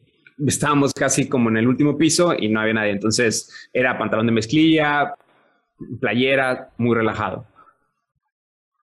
estábamos 0.47 0.93
casi 0.93 1.29
como 1.29 1.49
en 1.51 1.59
el 1.59 1.69
último 1.69 1.97
piso 1.97 2.35
y 2.37 2.49
no 2.49 2.61
había 2.61 2.75
nadie. 2.75 2.93
Entonces 2.93 3.69
era 3.73 3.99
pantalón 3.99 4.27
de 4.27 4.33
mezclilla, 4.33 5.15
playera, 6.01 6.71
muy 6.79 6.97
relajado. 6.97 7.47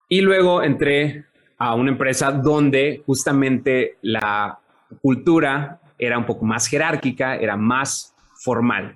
Y 0.09 0.21
luego 0.21 0.63
entré 0.63 1.25
a 1.57 1.73
una 1.75 1.91
empresa 1.91 2.31
donde 2.31 3.01
justamente 3.05 3.97
la 4.01 4.59
cultura 5.01 5.81
era 5.97 6.17
un 6.17 6.25
poco 6.25 6.45
más 6.45 6.67
jerárquica, 6.67 7.35
era 7.35 7.57
más 7.57 8.15
formal. 8.47 8.95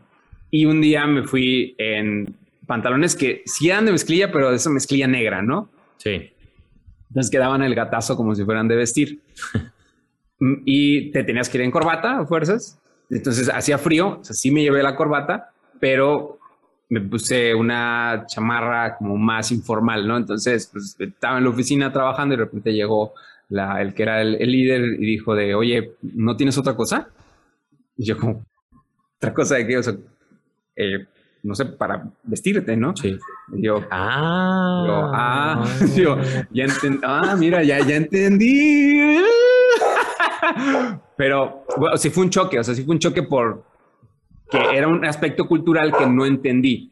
Y 0.49 0.63
un 0.63 0.79
día 0.79 1.05
me 1.07 1.23
fui 1.23 1.75
en 1.77 2.33
pantalones 2.65 3.17
que 3.17 3.41
sí 3.45 3.69
eran 3.69 3.85
de 3.85 3.91
mezclilla, 3.91 4.31
pero 4.31 4.49
de 4.49 4.55
esa 4.55 4.69
mezclilla 4.69 5.07
negra, 5.07 5.41
¿no? 5.41 5.69
Sí. 5.97 6.31
Entonces 7.09 7.29
quedaban 7.29 7.61
el 7.63 7.75
gatazo 7.75 8.15
como 8.15 8.33
si 8.33 8.45
fueran 8.45 8.69
de 8.69 8.77
vestir. 8.77 9.19
y 10.65 11.11
te 11.11 11.25
tenías 11.25 11.49
que 11.49 11.57
ir 11.57 11.65
en 11.65 11.71
corbata 11.71 12.19
a 12.19 12.25
fuerzas. 12.25 12.79
Entonces 13.09 13.49
hacía 13.53 13.77
frío, 13.77 14.19
o 14.21 14.23
sea, 14.23 14.33
sí 14.33 14.51
me 14.51 14.61
llevé 14.61 14.81
la 14.81 14.95
corbata, 14.95 15.51
pero 15.81 16.39
me 16.87 17.01
puse 17.01 17.53
una 17.53 18.23
chamarra 18.27 18.95
como 18.95 19.17
más 19.17 19.51
informal, 19.51 20.07
¿no? 20.07 20.15
Entonces 20.15 20.69
pues, 20.71 20.95
estaba 20.97 21.39
en 21.39 21.43
la 21.43 21.49
oficina 21.49 21.91
trabajando 21.91 22.35
y 22.35 22.37
de 22.37 22.45
repente 22.45 22.73
llegó 22.73 23.13
la, 23.49 23.81
el 23.81 23.93
que 23.93 24.03
era 24.03 24.21
el, 24.21 24.49
líder 24.49 24.81
y 24.97 25.05
dijo 25.05 25.35
de, 25.35 25.55
oye, 25.55 25.91
¿no 26.01 26.37
tienes 26.37 26.57
otra 26.57 26.73
cosa? 26.77 27.09
Y 27.97 28.05
yo 28.05 28.17
como, 28.17 28.45
¿otra 29.21 29.33
cosa 29.35 29.55
de 29.55 29.67
qué? 29.67 29.77
O 29.77 29.83
sea, 29.83 29.93
eh, 30.75 31.05
no 31.43 31.53
sé, 31.53 31.65
para 31.65 32.11
vestirte, 32.23 32.75
¿no? 32.75 32.97
Sí. 32.97 33.19
yo, 33.53 33.85
ah, 33.91 34.83
yo, 34.87 35.11
ah, 35.13 35.63
yo, 35.95 36.17
ya 36.49 36.63
entendí, 36.63 36.99
ah, 37.03 37.35
mira, 37.37 37.63
ya, 37.63 37.85
ya 37.85 37.97
entendí. 37.97 39.21
Pero, 41.15 41.65
bueno, 41.77 41.97
sí 41.97 42.09
fue 42.09 42.23
un 42.23 42.31
choque, 42.31 42.57
o 42.57 42.63
sea, 42.63 42.73
sí 42.73 42.83
fue 42.83 42.95
un 42.95 42.99
choque 42.99 43.21
por 43.21 43.63
que 44.49 44.57
era 44.57 44.87
un 44.87 45.05
aspecto 45.05 45.47
cultural 45.47 45.95
que 45.95 46.07
no 46.07 46.25
entendí. 46.25 46.91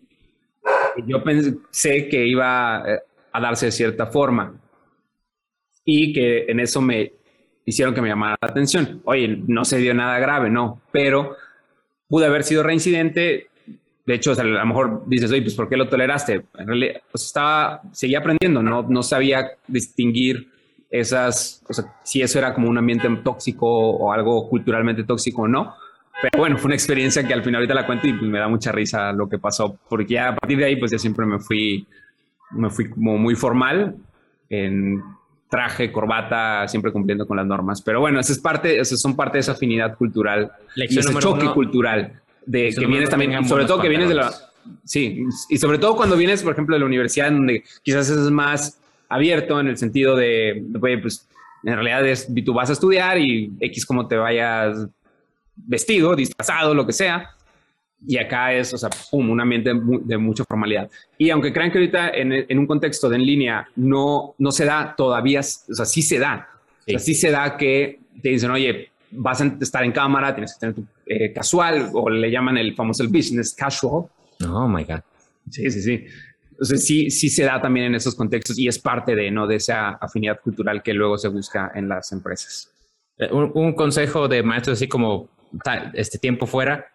Yo 1.07 1.24
pensé 1.24 2.07
que 2.07 2.27
iba 2.27 2.83
eh, 2.88 3.00
a 3.33 3.41
darse 3.41 3.65
de 3.65 3.71
cierta 3.71 4.05
forma 4.05 4.53
y 5.83 6.13
que 6.13 6.45
en 6.48 6.59
eso 6.59 6.79
me 6.79 7.12
hicieron 7.65 7.93
que 7.93 8.01
me 8.01 8.07
llamara 8.07 8.38
la 8.39 8.48
atención. 8.48 9.01
Oye, 9.03 9.43
no 9.48 9.65
se 9.65 9.79
dio 9.79 9.95
nada 9.95 10.19
grave, 10.19 10.50
no, 10.50 10.81
pero 10.91 11.36
pude 12.09 12.25
haber 12.25 12.43
sido 12.43 12.63
reincidente, 12.63 13.47
de 14.05 14.15
hecho, 14.15 14.31
a 14.31 14.43
lo 14.43 14.65
mejor 14.65 15.03
dices, 15.05 15.31
oye, 15.31 15.43
pues 15.43 15.53
¿por 15.53 15.69
qué 15.69 15.77
lo 15.77 15.87
toleraste? 15.87 16.41
En 16.57 16.67
realidad, 16.67 17.01
pues 17.11 17.25
estaba, 17.25 17.81
seguía 17.91 18.19
aprendiendo, 18.19 18.63
no, 18.63 18.81
no 18.81 19.03
sabía 19.03 19.51
distinguir 19.67 20.49
esas, 20.89 21.63
o 21.69 21.73
sea, 21.73 21.85
si 22.03 22.21
eso 22.23 22.39
era 22.39 22.55
como 22.55 22.69
un 22.69 22.77
ambiente 22.79 23.07
tóxico 23.23 23.67
o 23.67 24.11
algo 24.11 24.49
culturalmente 24.49 25.03
tóxico 25.03 25.43
o 25.43 25.47
no. 25.47 25.75
Pero 26.21 26.39
bueno, 26.39 26.57
fue 26.57 26.69
una 26.69 26.75
experiencia 26.75 27.25
que 27.25 27.33
al 27.33 27.43
final 27.43 27.59
ahorita 27.59 27.75
la 27.75 27.85
cuento 27.85 28.07
y 28.07 28.13
me 28.13 28.39
da 28.39 28.47
mucha 28.47 28.71
risa 28.71 29.13
lo 29.13 29.29
que 29.29 29.37
pasó, 29.37 29.77
porque 29.87 30.15
ya 30.15 30.29
a 30.29 30.35
partir 30.35 30.57
de 30.57 30.65
ahí, 30.65 30.75
pues 30.75 30.91
ya 30.91 30.97
siempre 30.97 31.27
me 31.27 31.39
fui, 31.39 31.87
me 32.49 32.71
fui 32.71 32.89
como 32.89 33.17
muy 33.19 33.35
formal 33.35 33.95
en 34.49 35.03
traje, 35.50 35.91
corbata, 35.91 36.68
siempre 36.68 36.91
cumpliendo 36.91 37.25
con 37.25 37.38
las 37.38 37.46
normas. 37.46 37.82
Pero 37.82 38.00
bueno, 38.00 38.20
eso 38.20 38.32
es 38.32 38.39
parte, 38.39 38.79
eso 38.79 38.96
son 38.96 39.15
parte 39.15 39.38
de 39.38 39.41
esa 39.41 39.53
afinidad 39.53 39.98
cultural 39.98 40.51
y 40.75 40.98
ese 40.98 41.13
choque 41.15 41.48
cultural 41.48 42.13
de 42.46 42.74
que 42.74 42.86
vienes 42.86 43.10
también, 43.10 43.46
sobre 43.48 43.65
todo 43.65 43.82
que 43.82 43.89
vienes 43.89 44.10
de 44.10 44.15
la, 44.15 44.32
sí, 44.84 45.25
y 45.50 45.58
sobre 45.58 45.77
todo 45.77 45.96
cuando 45.96 46.15
vienes, 46.15 46.44
por 46.44 46.53
ejemplo, 46.53 46.75
de 46.75 46.79
la 46.79 46.86
universidad, 46.86 47.32
donde 47.32 47.63
quizás 47.84 48.10
es 48.10 48.18
más 48.32 48.79
abierto 49.10 49.60
en 49.60 49.68
el 49.68 49.77
sentido 49.77 50.15
de, 50.15 50.63
pues, 51.01 51.27
en 51.63 51.74
realidad 51.74 52.06
es, 52.08 52.27
tú 52.46 52.53
vas 52.53 52.70
a 52.70 52.74
estudiar 52.74 53.18
y 53.18 53.51
X 53.60 53.86
como 53.86 54.08
te 54.08 54.15
vayas 54.15 54.88
vestido, 55.56 56.15
disfrazado, 56.15 56.74
lo 56.74 56.86
que 56.86 56.94
sea. 56.94 57.32
Y 58.08 58.18
acá 58.18 58.53
es, 58.53 58.74
o 58.74 58.77
sea, 58.77 58.89
un 59.12 59.41
ambiente 59.41 59.72
de 59.74 60.18
mucha 60.18 60.46
formalidad. 60.46 60.89
Y 61.18 61.29
aunque 61.29 61.51
crean 61.51 61.72
que 61.72 61.79
ahorita 61.79 62.10
en, 62.12 62.32
en, 62.32 62.60
un 62.60 62.65
contexto 62.65 63.10
de 63.10 63.18
en 63.18 63.25
línea 63.25 63.68
no, 63.75 64.36
no 64.38 64.51
se 64.51 64.65
da 64.65 64.96
todavía, 64.96 65.41
o 65.41 65.74
sea, 65.74 65.86
sí 65.86 66.01
se 66.01 66.18
da. 66.18 66.48
Sí. 66.86 66.96
O 66.96 66.98
sea, 66.98 67.00
sí 67.00 67.13
se 67.13 67.29
da 67.29 67.58
que 67.58 68.00
te 68.22 68.29
dicen, 68.29 68.51
oye, 68.51 68.89
vas 69.12 69.41
a 69.41 69.46
estar 69.60 69.84
en 69.84 69.91
cámara, 69.91 70.34
tienes 70.34 70.53
que 70.53 70.60
tener 70.60 70.75
tu 70.75 70.86
eh, 71.06 71.34
casual 71.34 71.89
o 71.94 72.10
le 72.10 72.32
llaman 72.32 72.58
el 72.58 72.75
famoso 72.75 73.03
el 73.03 73.10
business 73.10 73.53
casual. 73.53 74.06
Oh 74.48 74.68
my 74.68 74.84
God. 74.84 75.01
Sí, 75.50 75.70
sí, 75.72 75.82
sí. 75.82 76.06
Entonces 76.51 76.86
sí, 76.86 77.10
sí 77.10 77.29
se 77.29 77.44
da 77.44 77.62
también 77.62 77.88
en 77.88 77.96
esos 77.96 78.15
contextos 78.15 78.60
y 78.60 78.68
es 78.68 78.79
parte 78.79 79.15
de, 79.15 79.32
¿no? 79.32 79.48
de 79.48 79.56
esa 79.56 79.91
afinidad 79.91 80.39
cultural 80.41 80.84
que 80.84 80.94
luego 80.94 81.18
se 81.18 81.29
busca 81.29 81.72
en 81.74 81.88
las 81.88 82.12
empresas. 82.12 82.72
Eh, 83.18 83.29
un, 83.32 83.51
un 83.53 83.74
consejo 83.74 84.27
de 84.27 84.44
maestros 84.44 84.77
así 84.77 84.88
como 84.88 85.29
este 85.94 86.20
tiempo 86.20 86.46
fuera, 86.46 86.86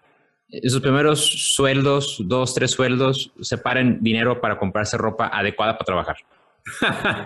sus 0.62 0.80
primeros 0.80 1.24
sueldos, 1.54 2.18
dos, 2.24 2.54
tres 2.54 2.70
sueldos, 2.70 3.32
separen 3.40 3.98
dinero 4.00 4.40
para 4.40 4.58
comprarse 4.58 4.96
ropa 4.96 5.28
adecuada 5.32 5.74
para 5.74 5.84
trabajar. 5.84 6.16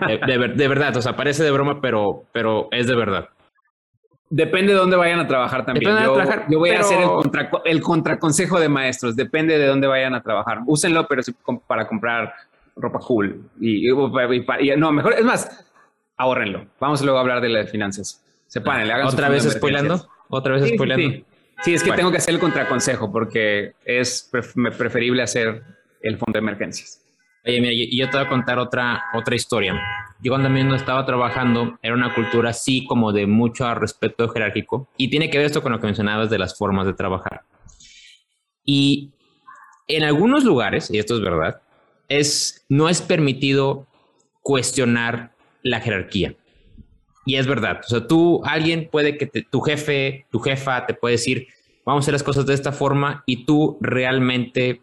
de, 0.07 0.37
de, 0.37 0.47
de, 0.49 0.67
verdad, 0.67 0.95
o 0.97 1.01
sea, 1.01 1.15
parece 1.15 1.43
de 1.43 1.51
broma, 1.51 1.79
pero, 1.81 2.23
pero 2.33 2.67
es 2.71 2.87
de 2.87 2.95
verdad. 2.95 3.29
Depende 4.29 4.73
de 4.73 4.79
dónde 4.79 4.95
vayan 4.95 5.19
a 5.19 5.27
trabajar 5.27 5.65
también. 5.65 5.91
Yo, 5.91 6.13
trabajar, 6.13 6.45
yo, 6.49 6.59
voy 6.59 6.69
a 6.69 6.81
hacer 6.81 6.99
el, 6.99 7.07
contra, 7.07 7.49
el 7.65 7.81
contraconsejo 7.81 8.59
de 8.59 8.69
maestros. 8.69 9.15
Depende 9.15 9.57
de 9.57 9.65
dónde 9.65 9.87
vayan 9.87 10.13
a 10.13 10.21
trabajar. 10.21 10.59
Úsenlo, 10.67 11.07
pero 11.07 11.23
para 11.65 11.87
comprar 11.87 12.33
ropa 12.75 12.99
cool. 12.99 13.49
Y, 13.59 13.89
y, 13.89 13.91
y, 13.91 14.77
no, 14.77 14.91
mejor, 14.91 15.13
es 15.13 15.25
más, 15.25 15.65
ahorrenlo. 16.17 16.67
Vamos 16.79 17.01
luego 17.01 17.17
a 17.17 17.21
hablar 17.21 17.41
de 17.41 17.49
las 17.49 17.71
finanzas. 17.71 18.23
Sepárenle, 18.45 18.93
hagan 18.93 19.07
¿Otra 19.07 19.29
vez 19.29 19.49
spoilando? 19.49 20.07
¿Otra 20.29 20.53
vez 20.53 20.63
sí, 20.65 20.75
spoilando? 20.75 21.25
Sí, 21.61 21.73
es 21.73 21.83
que 21.83 21.89
bueno. 21.89 21.97
tengo 21.97 22.11
que 22.11 22.17
hacer 22.17 22.33
el 22.33 22.39
contraconsejo 22.39 23.11
porque 23.11 23.73
es 23.83 24.29
preferible 24.31 25.21
hacer 25.21 25.63
el 26.01 26.17
fondo 26.17 26.33
de 26.33 26.39
emergencias. 26.39 27.03
Oye, 27.45 27.61
mira, 27.61 27.73
y 27.73 27.97
yo 27.97 28.09
te 28.09 28.17
voy 28.17 28.25
a 28.25 28.29
contar 28.29 28.59
otra, 28.59 29.03
otra 29.13 29.35
historia. 29.35 29.73
Yo 30.21 30.31
cuando 30.31 30.47
también 30.47 30.71
estaba 30.73 31.05
trabajando, 31.05 31.77
era 31.81 31.95
una 31.95 32.13
cultura 32.13 32.49
así 32.49 32.85
como 32.85 33.13
de 33.13 33.25
mucho 33.25 33.73
respeto 33.73 34.27
jerárquico. 34.29 34.89
Y 34.97 35.09
tiene 35.09 35.29
que 35.29 35.37
ver 35.37 35.47
esto 35.47 35.61
con 35.61 35.71
lo 35.71 35.79
que 35.79 35.85
mencionabas 35.85 36.29
de 36.29 36.37
las 36.37 36.57
formas 36.57 36.85
de 36.85 36.93
trabajar. 36.93 37.43
Y 38.65 39.11
en 39.87 40.03
algunos 40.03 40.43
lugares, 40.43 40.91
y 40.91 40.99
esto 40.99 41.15
es 41.15 41.21
verdad, 41.21 41.61
es, 42.09 42.65
no 42.67 42.89
es 42.89 43.01
permitido 43.01 43.87
cuestionar 44.41 45.31
la 45.63 45.79
jerarquía. 45.79 46.35
Y 47.25 47.35
es 47.35 47.47
verdad. 47.47 47.81
O 47.85 47.87
sea, 47.87 48.07
tú, 48.07 48.41
alguien 48.45 48.89
puede 48.91 49.17
que 49.17 49.27
tu 49.27 49.61
jefe, 49.61 50.25
tu 50.31 50.39
jefa 50.39 50.85
te 50.85 50.93
puede 50.93 51.13
decir, 51.13 51.47
vamos 51.85 52.01
a 52.01 52.03
hacer 52.03 52.13
las 52.13 52.23
cosas 52.23 52.45
de 52.45 52.53
esta 52.53 52.71
forma 52.71 53.23
y 53.25 53.45
tú 53.45 53.77
realmente 53.81 54.81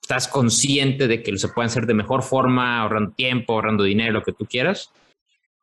estás 0.00 0.28
consciente 0.28 1.08
de 1.08 1.22
que 1.22 1.36
se 1.38 1.48
pueden 1.48 1.70
hacer 1.70 1.86
de 1.86 1.94
mejor 1.94 2.22
forma, 2.22 2.80
ahorrando 2.80 3.12
tiempo, 3.12 3.54
ahorrando 3.54 3.84
dinero, 3.84 4.12
lo 4.12 4.22
que 4.22 4.32
tú 4.32 4.46
quieras. 4.46 4.92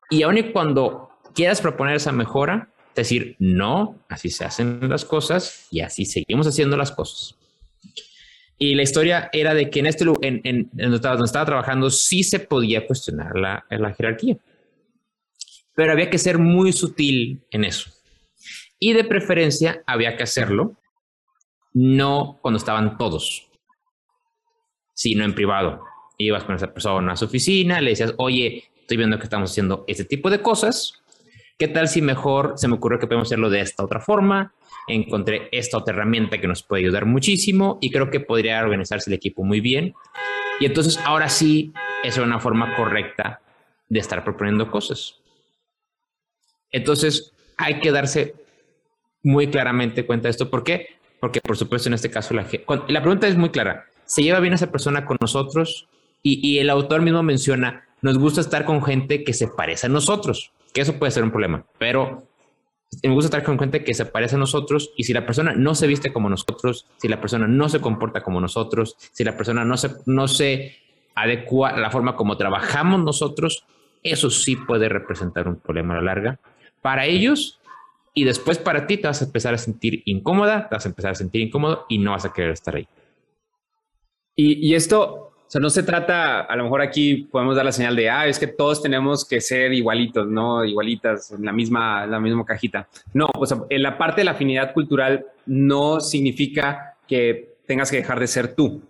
Y 0.09 0.23
aun 0.23 0.37
y 0.37 0.51
cuando 0.51 1.09
quieras 1.35 1.61
proponer 1.61 1.95
esa 1.95 2.11
mejora, 2.11 2.69
decir, 2.95 3.35
no, 3.39 3.97
así 4.09 4.29
se 4.29 4.45
hacen 4.45 4.89
las 4.89 5.05
cosas 5.05 5.67
y 5.71 5.81
así 5.81 6.05
seguimos 6.05 6.47
haciendo 6.47 6.77
las 6.77 6.91
cosas. 6.91 7.35
Y 8.57 8.75
la 8.75 8.83
historia 8.83 9.29
era 9.31 9.53
de 9.53 9.69
que 9.69 9.79
en 9.79 9.85
este 9.87 10.05
lugar, 10.05 10.25
en, 10.25 10.41
en, 10.43 10.57
en 10.57 10.69
donde, 10.77 10.95
estaba, 10.97 11.15
donde, 11.15 11.27
estaba, 11.27 11.45
trabajando, 11.45 11.89
sí 11.89 12.23
se 12.23 12.39
podía 12.39 12.85
cuestionar 12.85 13.35
la, 13.37 13.65
la 13.69 13.93
jerarquía. 13.93 14.37
Pero 15.75 15.91
había 15.91 16.09
que 16.09 16.17
ser 16.17 16.37
muy 16.37 16.71
sutil 16.73 17.41
en 17.51 17.63
eso. 17.63 17.91
Y 18.79 18.93
de 18.93 19.03
preferencia 19.03 19.83
había 19.85 20.15
que 20.15 20.23
hacerlo 20.23 20.77
no 21.73 22.39
cuando 22.41 22.57
estaban 22.57 22.97
todos, 22.97 23.49
sino 24.93 25.23
en 25.23 25.35
privado. 25.35 25.83
Ibas 26.17 26.43
con 26.43 26.55
esa 26.55 26.73
persona 26.73 27.13
a 27.13 27.15
su 27.15 27.25
oficina, 27.25 27.79
le 27.81 27.91
decías, 27.91 28.13
oye, 28.17 28.65
estoy 28.81 28.97
viendo 28.97 29.17
que 29.17 29.23
estamos 29.23 29.51
haciendo 29.51 29.85
este 29.87 30.03
tipo 30.03 30.29
de 30.29 30.41
cosas. 30.41 31.01
¿Qué 31.57 31.67
tal 31.67 31.87
si 31.87 32.01
mejor 32.01 32.53
se 32.55 32.67
me 32.67 32.75
ocurrió 32.75 32.99
que 32.99 33.07
podemos 33.07 33.27
hacerlo 33.27 33.49
de 33.49 33.61
esta 33.61 33.83
otra 33.83 33.99
forma? 33.99 34.53
Encontré 34.87 35.49
esta 35.51 35.77
otra 35.77 35.93
herramienta 35.93 36.39
que 36.39 36.47
nos 36.47 36.63
puede 36.63 36.83
ayudar 36.83 37.05
muchísimo 37.05 37.77
y 37.81 37.91
creo 37.91 38.09
que 38.09 38.19
podría 38.19 38.61
organizarse 38.61 39.09
el 39.09 39.13
equipo 39.13 39.43
muy 39.43 39.61
bien. 39.61 39.93
Y 40.59 40.65
entonces 40.65 40.97
ahora 41.05 41.29
sí 41.29 41.73
es 42.03 42.17
una 42.17 42.39
forma 42.39 42.75
correcta 42.75 43.41
de 43.87 43.99
estar 43.99 44.23
proponiendo 44.23 44.71
cosas. 44.71 45.21
Entonces 46.71 47.33
hay 47.57 47.79
que 47.79 47.91
darse 47.91 48.35
muy 49.23 49.47
claramente 49.47 50.05
cuenta 50.05 50.27
de 50.27 50.31
esto. 50.31 50.49
¿Por 50.49 50.63
qué? 50.63 50.87
Porque 51.19 51.41
por 51.41 51.57
supuesto 51.57 51.89
en 51.89 51.93
este 51.93 52.09
caso 52.09 52.33
la, 52.33 52.45
la 52.87 53.01
pregunta 53.01 53.27
es 53.27 53.35
muy 53.35 53.49
clara 53.49 53.85
se 54.09 54.23
lleva 54.23 54.39
bien 54.39 54.55
esa 54.55 54.71
persona 54.71 55.05
con 55.05 55.17
nosotros 55.21 55.87
y, 56.23 56.45
y, 56.45 56.57
el 56.57 56.71
autor 56.71 57.03
mismo 57.03 57.21
menciona, 57.21 57.85
nos 58.01 58.17
gusta 58.17 58.41
estar 58.41 58.65
con 58.65 58.83
gente 58.83 59.23
que 59.23 59.33
se 59.33 59.47
parece 59.47 59.85
a 59.85 59.89
nosotros, 59.89 60.51
que 60.73 60.81
eso 60.81 60.97
puede 60.97 61.11
ser 61.11 61.23
un 61.23 61.29
problema, 61.29 61.63
pero 61.77 62.23
me 63.03 63.13
gusta 63.13 63.27
estar 63.27 63.43
con 63.43 63.59
gente 63.59 63.83
que 63.83 63.93
se 63.93 64.05
parece 64.05 64.35
a 64.35 64.39
nosotros 64.39 64.91
y 64.97 65.03
si 65.03 65.13
la 65.13 65.27
persona 65.27 65.53
no 65.53 65.75
se 65.75 65.85
viste 65.85 66.11
como 66.11 66.27
nosotros, 66.27 66.87
si 66.97 67.07
la 67.07 67.21
persona 67.21 67.47
no 67.47 67.69
se 67.69 67.81
comporta 67.81 68.21
como 68.21 68.41
nosotros, 68.41 68.97
si 69.11 69.23
la 69.23 69.37
persona 69.37 69.63
no 69.63 69.77
se, 69.77 69.91
no 70.07 70.27
se 70.27 70.77
adecua 71.13 71.73
la 71.73 71.91
forma 71.91 72.15
como 72.15 72.35
trabajamos 72.35 73.03
nosotros, 73.03 73.63
eso 74.01 74.31
sí 74.31 74.55
puede 74.55 74.89
representar 74.89 75.47
un 75.47 75.57
problema 75.57 75.93
a 75.93 75.97
la 75.97 76.03
larga 76.03 76.39
para 76.81 77.05
ellos 77.05 77.59
y 78.13 78.23
después 78.23 78.57
para 78.57 78.87
ti 78.87 78.97
te 78.97 79.07
vas 79.07 79.21
a 79.21 79.25
empezar 79.25 79.53
a 79.53 79.57
sentir 79.57 80.01
incómoda, 80.05 80.67
te 80.67 80.75
vas 80.75 80.85
a 80.85 80.89
empezar 80.89 81.11
a 81.11 81.15
sentir 81.15 81.41
incómodo 81.41 81.85
y 81.89 81.99
no 81.99 82.11
vas 82.11 82.25
a 82.25 82.33
querer 82.33 82.51
estar 82.51 82.75
ahí. 82.75 82.87
Y, 84.41 84.73
esto, 84.73 85.33
o 85.35 85.45
sea, 85.47 85.59
no 85.59 85.69
se 85.69 85.83
trata, 85.83 86.39
a 86.39 86.55
lo 86.55 86.63
mejor 86.63 86.81
aquí 86.81 87.27
podemos 87.29 87.57
dar 87.57 87.65
la 87.65 87.73
señal 87.73 87.93
de, 87.97 88.09
ah, 88.09 88.25
es 88.25 88.39
que 88.39 88.47
todos 88.47 88.81
tenemos 88.81 89.27
que 89.27 89.41
ser 89.41 89.73
igualitos, 89.73 90.27
¿no? 90.27 90.63
Igualitas, 90.63 91.31
en 91.33 91.43
la 91.43 91.51
misma, 91.51 92.05
la 92.05 92.21
misma 92.21 92.45
cajita. 92.45 92.87
No, 93.13 93.29
o 93.37 93.45
sea, 93.45 93.57
en 93.69 93.83
la 93.83 93.97
parte 93.97 94.21
de 94.21 94.25
la 94.25 94.31
afinidad 94.31 94.73
cultural 94.73 95.25
no 95.45 95.99
significa 95.99 96.95
que 97.05 97.57
tengas 97.67 97.91
que 97.91 97.97
dejar 97.97 98.17
de 98.17 98.27
ser 98.27 98.55
tú. 98.55 98.81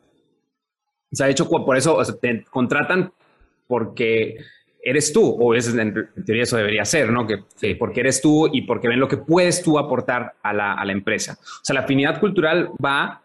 O 1.11 1.15
sea, 1.15 1.25
de 1.25 1.31
hecho, 1.31 1.49
por 1.49 1.75
eso 1.75 1.97
te 2.21 2.43
contratan 2.43 3.11
porque 3.65 4.37
eres 4.81 5.11
tú, 5.11 5.25
o 5.39 5.53
es, 5.53 5.73
en 5.73 5.93
teoría 6.25 6.43
eso 6.43 6.57
debería 6.57 6.85
ser, 6.85 7.11
¿no? 7.11 7.27
Que 7.27 7.75
porque 7.75 7.99
eres 7.99 8.21
tú 8.21 8.49
y 8.51 8.61
porque 8.63 8.87
ven 8.87 8.99
lo 8.99 9.07
que 9.07 9.17
puedes 9.17 9.61
tú 9.61 9.77
aportar 9.77 10.35
a 10.41 10.53
la, 10.53 10.73
a 10.73 10.85
la 10.85 10.91
empresa. 10.91 11.37
O 11.41 11.63
sea, 11.63 11.73
la 11.73 11.81
afinidad 11.81 12.19
cultural 12.19 12.69
va 12.83 13.21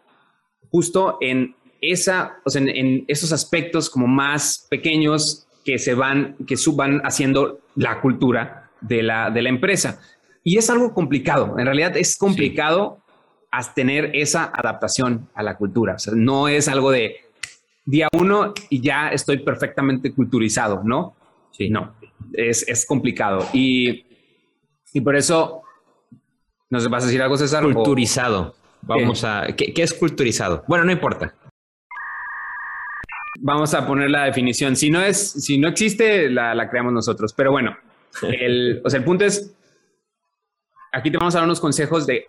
justo 0.69 1.17
en 1.21 1.55
esa, 1.81 2.37
o 2.43 2.49
sea, 2.49 2.61
en, 2.61 3.05
esos 3.07 3.31
aspectos 3.31 3.89
como 3.89 4.07
más 4.07 4.67
pequeños 4.69 5.47
que 5.63 5.79
se 5.79 5.93
van, 5.93 6.35
que 6.45 6.57
suban 6.57 7.01
haciendo 7.03 7.59
la 7.75 8.01
cultura 8.01 8.69
de 8.81 9.03
la, 9.03 9.29
de 9.31 9.41
la 9.41 9.49
empresa. 9.49 9.99
Y 10.43 10.57
es 10.57 10.69
algo 10.69 10.93
complicado. 10.93 11.57
En 11.57 11.65
realidad 11.65 11.97
es 11.97 12.17
complicado 12.17 12.99
tener 13.73 14.11
esa 14.13 14.51
adaptación 14.53 15.29
a 15.33 15.43
la 15.43 15.57
cultura. 15.57 15.95
O 15.95 15.99
sea, 15.99 16.13
no 16.15 16.47
es 16.47 16.67
algo 16.67 16.91
de 16.91 17.17
día 17.85 18.07
uno 18.13 18.53
y 18.69 18.81
ya 18.81 19.09
estoy 19.09 19.37
perfectamente 19.37 20.13
culturizado, 20.13 20.81
¿no? 20.83 21.15
Sí. 21.57 21.69
No, 21.69 21.95
es, 22.33 22.67
es 22.67 22.85
complicado. 22.85 23.47
Y, 23.53 24.05
y 24.93 25.01
por 25.01 25.15
eso, 25.15 25.61
¿nos 26.69 26.89
vas 26.89 27.03
a 27.03 27.07
decir 27.07 27.21
algo, 27.21 27.37
César? 27.37 27.63
Culturizado. 27.63 28.55
Vamos 28.81 29.23
a... 29.23 29.47
¿qué, 29.55 29.73
¿Qué 29.73 29.83
es 29.83 29.93
culturizado? 29.93 30.63
Bueno, 30.67 30.85
no 30.85 30.91
importa. 30.91 31.33
Vamos 33.39 33.73
a 33.73 33.87
poner 33.87 34.09
la 34.09 34.25
definición. 34.25 34.75
Si 34.75 34.89
no 34.89 35.01
es, 35.01 35.31
si 35.31 35.57
no 35.57 35.67
existe, 35.67 36.29
la, 36.29 36.53
la 36.53 36.69
creamos 36.69 36.93
nosotros. 36.93 37.33
Pero 37.33 37.51
bueno, 37.51 37.77
el, 38.21 38.81
o 38.83 38.89
sea, 38.89 38.99
el 38.99 39.05
punto 39.05 39.25
es, 39.25 39.55
aquí 40.91 41.09
te 41.09 41.17
vamos 41.17 41.35
a 41.35 41.39
dar 41.39 41.45
unos 41.45 41.59
consejos 41.59 42.05
de 42.05 42.27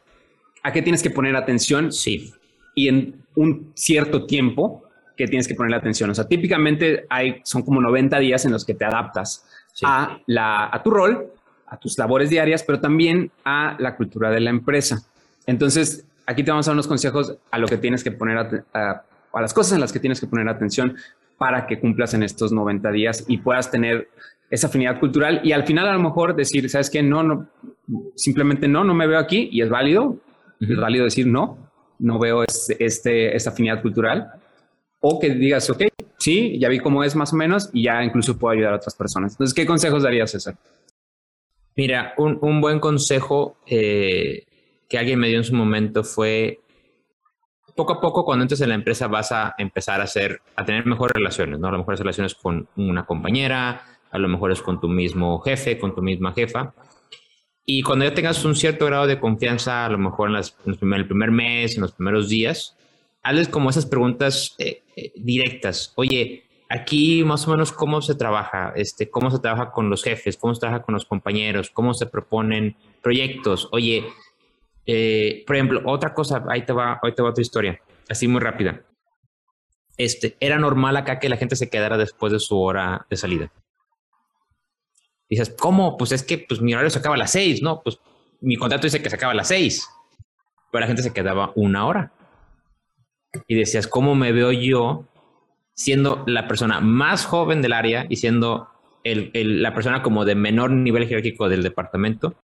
a 0.63 0.73
qué 0.73 0.83
tienes 0.83 1.03
que 1.03 1.11
poner 1.11 1.35
atención. 1.37 1.93
Sí. 1.93 2.33
Y 2.75 2.89
en 2.89 3.25
un 3.35 3.73
cierto 3.75 4.27
tiempo 4.27 4.86
que 5.17 5.27
tienes 5.27 5.49
que 5.49 5.55
poner 5.55 5.75
atención. 5.75 6.11
O 6.11 6.15
sea, 6.15 6.27
típicamente 6.27 7.07
hay, 7.09 7.41
son 7.45 7.63
como 7.63 7.81
90 7.81 8.19
días 8.19 8.45
en 8.45 8.53
los 8.53 8.65
que 8.65 8.75
te 8.75 8.85
adaptas 8.85 9.47
a, 9.83 10.19
la, 10.27 10.69
a 10.73 10.83
tu 10.83 10.91
rol, 10.91 11.27
a 11.67 11.77
tus 11.79 11.99
labores 11.99 12.31
diarias, 12.31 12.63
pero 12.63 12.81
también 12.81 13.31
a 13.45 13.77
la 13.79 13.97
cultura 13.97 14.31
de 14.31 14.41
la 14.41 14.51
empresa. 14.51 15.03
Entonces, 15.47 16.05
aquí 16.27 16.43
te 16.43 16.51
vamos 16.51 16.67
a 16.67 16.71
dar 16.71 16.75
unos 16.75 16.87
consejos 16.87 17.37
a 17.51 17.59
lo 17.59 17.67
que 17.67 17.79
tienes 17.79 18.05
que 18.05 18.13
poner 18.13 18.39
a, 18.73 19.05
a 19.33 19.41
las 19.41 19.55
cosas 19.55 19.75
en 19.75 19.81
las 19.81 19.93
que 19.93 20.01
tienes 20.01 20.21
que 20.21 20.27
poner 20.27 20.49
atención 20.49 20.97
para 21.39 21.67
que 21.67 21.79
cumplas 21.79 22.15
en 22.15 22.23
estos 22.23 22.53
90 22.53 22.91
días 22.91 23.25
y 23.29 23.39
puedas 23.39 23.71
tener 23.71 24.09
esa 24.51 24.69
afinidad 24.69 25.01
cultural 25.01 25.41
y 25.43 25.53
al 25.53 25.67
final 25.67 25.89
a 25.89 25.93
lo 25.93 26.01
mejor 26.01 26.35
decir, 26.35 26.69
sabes 26.71 26.89
que 26.89 27.03
no, 27.03 27.23
no, 27.23 27.49
simplemente 28.15 28.69
no, 28.69 28.85
no 28.85 28.95
me 28.95 29.07
veo 29.07 29.19
aquí 29.19 29.49
y 29.53 29.61
es 29.61 29.69
válido, 29.69 30.19
es 30.61 30.77
válido 30.77 31.05
decir 31.05 31.27
no, 31.27 31.59
no 31.99 32.19
veo 32.19 32.45
este, 32.45 32.83
este, 32.85 33.37
esta 33.37 33.51
afinidad 33.51 33.83
cultural 33.83 34.33
o 35.01 35.21
que 35.21 35.31
digas, 35.31 35.69
ok, 35.71 35.83
sí, 36.19 36.59
ya 36.59 36.69
vi 36.69 36.79
cómo 36.81 37.05
es 37.05 37.15
más 37.15 37.33
o 37.33 37.37
menos 37.37 37.71
y 37.73 37.85
ya 37.85 38.03
incluso 38.03 38.39
puedo 38.39 38.55
ayudar 38.55 38.75
a 38.75 38.77
otras 38.77 38.95
personas. 38.95 39.33
Entonces, 39.33 39.55
¿qué 39.55 39.67
consejos 39.67 40.03
darías, 40.03 40.31
César? 40.31 40.57
Mira, 41.77 42.15
un, 42.17 42.39
un 42.41 42.61
buen 42.61 42.81
consejo 42.81 43.59
eh, 43.67 44.45
que 44.89 44.99
alguien 44.99 45.19
me 45.19 45.29
dio 45.29 45.39
en 45.39 45.45
su 45.45 45.55
momento 45.55 46.05
fue 46.05 46.61
poco 47.77 47.93
a 47.93 48.01
poco 48.01 48.25
cuando 48.25 48.43
entres 48.43 48.61
en 48.63 48.71
la 48.71 48.75
empresa 48.75 49.07
vas 49.07 49.31
a 49.31 49.55
empezar 49.59 50.01
a 50.01 50.05
hacer, 50.05 50.41
a 50.57 50.65
tener 50.65 50.87
mejores 50.87 51.15
relaciones, 51.15 51.61
¿no? 51.61 51.69
A 51.69 51.73
lo 51.73 51.79
mejor 51.79 51.99
relaciones 51.99 52.35
con 52.35 52.69
una 52.77 53.05
compañera, 53.05 53.83
a 54.11 54.19
lo 54.19 54.29
mejor 54.29 54.51
es 54.51 54.63
con 54.63 54.81
tu 54.81 54.89
mismo 54.89 55.39
jefe, 55.41 55.79
con 55.79 55.95
tu 55.95 56.03
misma 56.03 56.33
jefa. 56.33 56.75
Y 57.65 57.83
cuando 57.83 58.05
ya 58.05 58.15
tengas 58.15 58.45
un 58.45 58.57
cierto 58.57 58.87
grado 58.87 59.07
de 59.07 59.21
confianza, 59.21 59.85
a 59.85 59.91
lo 59.91 59.99
mejor 59.99 60.31
en, 60.31 60.37
el 60.95 61.07
primer 61.07 61.31
mes, 61.31 61.75
en 61.75 61.83
los 61.83 61.93
primeros 61.93 62.29
días, 62.29 62.77
hazles 63.27 63.49
como 63.49 63.71
esas 63.71 63.87
preguntas 63.87 64.55
eh, 64.59 64.85
eh, 64.95 65.13
directas. 65.17 65.93
Oye, 65.97 66.45
aquí 66.69 67.25
más 67.25 67.47
o 67.49 67.51
menos 67.51 67.73
cómo 67.73 68.01
se 68.01 68.15
trabaja, 68.15 68.73
este, 68.77 69.11
cómo 69.11 69.31
se 69.33 69.41
trabaja 69.41 69.73
con 69.73 69.91
los 69.91 70.05
jefes, 70.05 70.37
cómo 70.37 70.55
se 70.55 70.61
trabaja 70.61 70.85
con 70.85 70.95
los 70.95 71.05
compañeros, 71.05 71.71
cómo 71.71 71.93
se 71.93 72.07
proponen 72.07 72.77
proyectos. 73.03 73.69
Oye, 73.73 74.07
eh, 74.87 75.43
por 75.45 75.57
ejemplo, 75.57 75.83
otra 75.87 76.15
cosa, 76.15 76.45
ahí 76.49 76.65
te 76.65 76.73
va, 76.73 77.01
ahí 77.03 77.13
te 77.13 77.23
va 77.23 77.31
otra 77.31 77.43
historia, 77.43 77.81
así 78.09 78.29
muy 78.29 78.41
rápida. 78.41 78.81
Este, 79.97 80.37
era 80.39 80.59
normal 80.59 80.97
acá 80.97 81.19
que 81.19 81.29
la 81.29 81.37
gente 81.37 81.57
se 81.57 81.69
quedara 81.69 81.97
después 81.97 82.33
de 82.33 82.39
su 82.39 82.61
hora 82.61 83.07
de 83.11 83.17
salida. 83.17 83.53
dices, 85.29 85.53
¿cómo? 85.59 85.97
Pues 85.97 86.13
es 86.13 86.23
que 86.23 86.39
pues, 86.39 86.61
mi 86.61 86.75
horario 86.75 86.91
se 86.91 87.01
acaba 87.01 87.17
a 87.17 87.19
las 87.19 87.33
seis, 87.33 87.61
¿no? 87.61 87.83
Pues 87.83 87.99
mi 88.41 88.55
contrato 88.55 88.87
dice 88.87 89.03
que 89.03 89.11
se 89.11 89.17
acaba 89.17 89.33
a 89.33 89.37
las 89.37 89.49
seis. 89.49 89.89
Pero 90.71 90.81
la 90.81 90.87
gente 90.87 91.03
se 91.03 91.13
quedaba 91.13 91.53
una 91.57 91.87
hora. 91.87 92.13
Y 93.47 93.55
decías, 93.55 93.87
¿cómo 93.87 94.15
me 94.15 94.33
veo 94.33 94.53
yo 94.53 95.07
siendo 95.75 96.25
la 96.27 96.49
persona 96.49 96.81
más 96.81 97.27
joven 97.27 97.63
del 97.63 97.73
área 97.73 98.07
y 98.09 98.17
siendo 98.17 98.69
el, 99.05 99.31
la 99.63 99.75
persona 99.75 100.03
como 100.03 100.25
de 100.25 100.35
menor 100.35 100.71
nivel 100.71 101.07
jerárquico 101.07 101.49
del 101.49 101.63
departamento? 101.63 102.37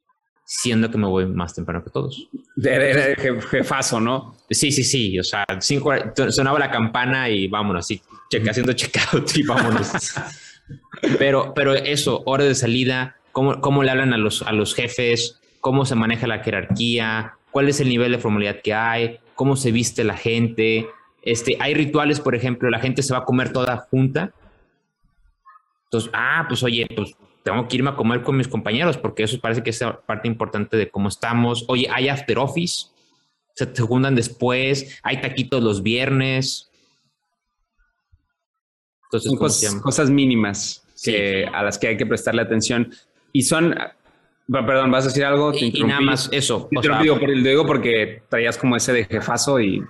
siendo 0.54 0.92
que 0.92 0.98
me 0.98 1.08
voy 1.08 1.26
más 1.28 1.56
temprano 1.56 1.82
que 1.82 1.92
todos. 1.92 2.28
De, 2.58 3.16
jefazo, 3.50 4.02
¿no? 4.02 4.36
Sí, 4.50 4.70
sí, 4.74 4.84
sí. 4.84 5.18
O 5.18 5.24
sea, 5.24 5.46
cinco, 5.62 5.94
sonaba 6.30 6.60
la 6.60 6.70
campana 6.70 7.30
y 7.30 7.48
vámonos, 7.48 7.86
así, 7.86 8.02
checa, 8.30 8.52
haciendo 8.52 8.74
checkout 8.74 9.38
y 9.38 9.44
vámonos. 9.44 9.92
pero, 11.18 11.54
pero 11.54 11.74
eso, 11.74 12.22
hora 12.26 12.44
de 12.44 12.54
salida, 12.54 13.16
cómo, 13.32 13.62
cómo 13.62 13.82
le 13.84 13.92
hablan 13.92 14.14
a 14.14 14.18
los, 14.18 14.42
a 14.42 14.52
los 14.52 14.76
jefes, 14.76 15.40
cómo 15.62 15.86
se 15.86 15.96
maneja 15.96 16.28
la 16.28 16.44
jerarquía, 16.44 17.36
cuál 17.52 17.70
es 17.70 17.80
el 17.80 17.88
nivel 17.88 18.12
de 18.12 18.18
formalidad 18.18 18.62
que 18.62 18.74
hay, 18.74 19.20
cómo 19.42 19.56
se 19.56 19.72
viste 19.72 20.04
la 20.04 20.16
gente. 20.16 20.88
Este, 21.24 21.58
hay 21.60 21.74
rituales, 21.74 22.20
por 22.20 22.36
ejemplo, 22.36 22.70
la 22.70 22.78
gente 22.78 23.02
se 23.02 23.12
va 23.12 23.22
a 23.22 23.26
comer 23.26 23.52
toda 23.52 23.76
junta. 23.76 24.36
Entonces, 25.86 26.12
ah, 26.14 26.46
pues 26.48 26.62
oye, 26.62 26.88
pues 26.96 27.16
tengo 27.42 27.68
que 27.68 27.78
irme 27.78 27.90
a 27.90 27.96
comer 27.96 28.22
con 28.22 28.38
mis 28.38 28.48
compañeros 28.48 28.98
porque 28.98 29.24
eso 29.24 29.40
parece 29.42 29.64
que 29.64 29.72
es 29.72 29.84
parte 30.06 30.28
importante 30.28 30.78
de 30.78 30.92
cómo 30.92 31.10
estamos. 31.10 31.66
Oye, 31.70 31.88
hay 31.92 32.08
after 32.08 32.38
office, 32.38 32.90
se 33.56 33.66
te 33.66 33.82
juntan 33.82 34.14
después, 34.14 35.00
hay 35.02 35.20
taquitos 35.22 35.64
los 35.64 35.82
viernes. 35.82 36.70
Entonces, 39.06 39.40
cosas, 39.40 39.76
cosas, 39.82 40.12
mínimas 40.12 40.84
que, 41.04 41.48
a 41.52 41.64
las 41.64 41.80
que 41.80 41.88
hay 41.88 41.98
que 41.98 42.06
prestarle 42.06 42.44
atención. 42.44 42.94
Y 43.34 43.42
son, 43.42 43.76
perdón, 44.48 44.92
¿vas 44.92 45.06
a 45.06 45.08
decir 45.08 45.26
algo? 45.26 45.52
y, 45.54 45.84
nada 45.84 46.02
más 46.02 46.30
eso. 46.32 46.70
Te 46.82 46.90
digo, 47.02 47.18
digo 47.18 47.66
porque 47.66 48.24
traías 48.30 48.58
como 48.58 48.76
ese 48.76 48.94
de 48.94 49.06
jefazo 49.06 49.60
y 49.60 49.82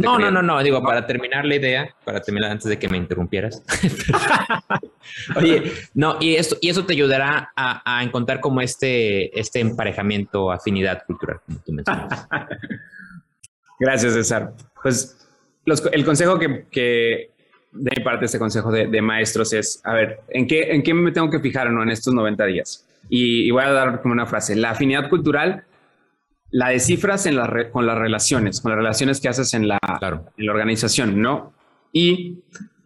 no, 0.00 0.18
no, 0.18 0.30
no, 0.30 0.42
no, 0.42 0.62
digo, 0.62 0.82
para 0.82 1.06
terminar 1.06 1.44
la 1.44 1.54
idea, 1.54 1.94
para 2.04 2.20
terminar 2.20 2.50
antes 2.50 2.68
de 2.68 2.78
que 2.78 2.88
me 2.88 2.96
interrumpieras. 2.96 3.62
Oye, 5.36 5.72
no, 5.94 6.16
y, 6.20 6.34
esto, 6.34 6.56
y 6.60 6.68
eso 6.68 6.84
te 6.84 6.94
ayudará 6.94 7.52
a, 7.54 8.02
encontrar 8.02 8.40
como 8.40 8.60
este, 8.60 9.38
este 9.38 9.60
emparejamiento, 9.60 10.50
afinidad 10.50 11.04
cultural, 11.06 11.40
como 11.46 11.60
tú 11.60 11.72
mencionas. 11.72 12.26
Gracias, 13.78 14.14
César. 14.14 14.52
Pues 14.82 15.28
el 15.64 16.04
consejo 16.04 16.38
que, 16.38 16.66
que, 16.70 17.30
de 17.72 17.90
mi 17.96 18.02
parte, 18.02 18.24
este 18.26 18.38
consejo 18.38 18.72
de, 18.72 19.02
maestros 19.02 19.52
es, 19.52 19.80
a 19.84 19.92
ver, 19.94 20.20
¿en 20.28 20.46
qué, 20.46 20.72
¿en 20.72 20.82
qué 20.82 20.92
me 20.92 21.12
tengo 21.12 21.30
que 21.30 21.40
fijar 21.40 21.70
¿no? 21.70 21.82
en 21.82 21.90
estos 21.90 22.12
90 22.12 22.44
días? 22.46 22.86
Y, 23.14 23.46
y 23.46 23.50
voy 23.50 23.62
a 23.62 23.70
dar 23.70 24.00
como 24.00 24.12
una 24.12 24.24
frase, 24.24 24.56
la 24.56 24.70
afinidad 24.70 25.10
cultural 25.10 25.64
la 26.52 26.68
descifras 26.68 27.26
en 27.26 27.36
la 27.36 27.70
con 27.72 27.86
las 27.86 27.98
relaciones, 27.98 28.60
con 28.60 28.70
las 28.70 28.76
relaciones 28.76 29.20
que 29.20 29.28
haces 29.28 29.54
en 29.54 29.66
la, 29.66 29.78
en 30.36 30.46
la 30.46 30.52
organización, 30.52 31.20
¿no? 31.20 31.54
Y 31.92 32.40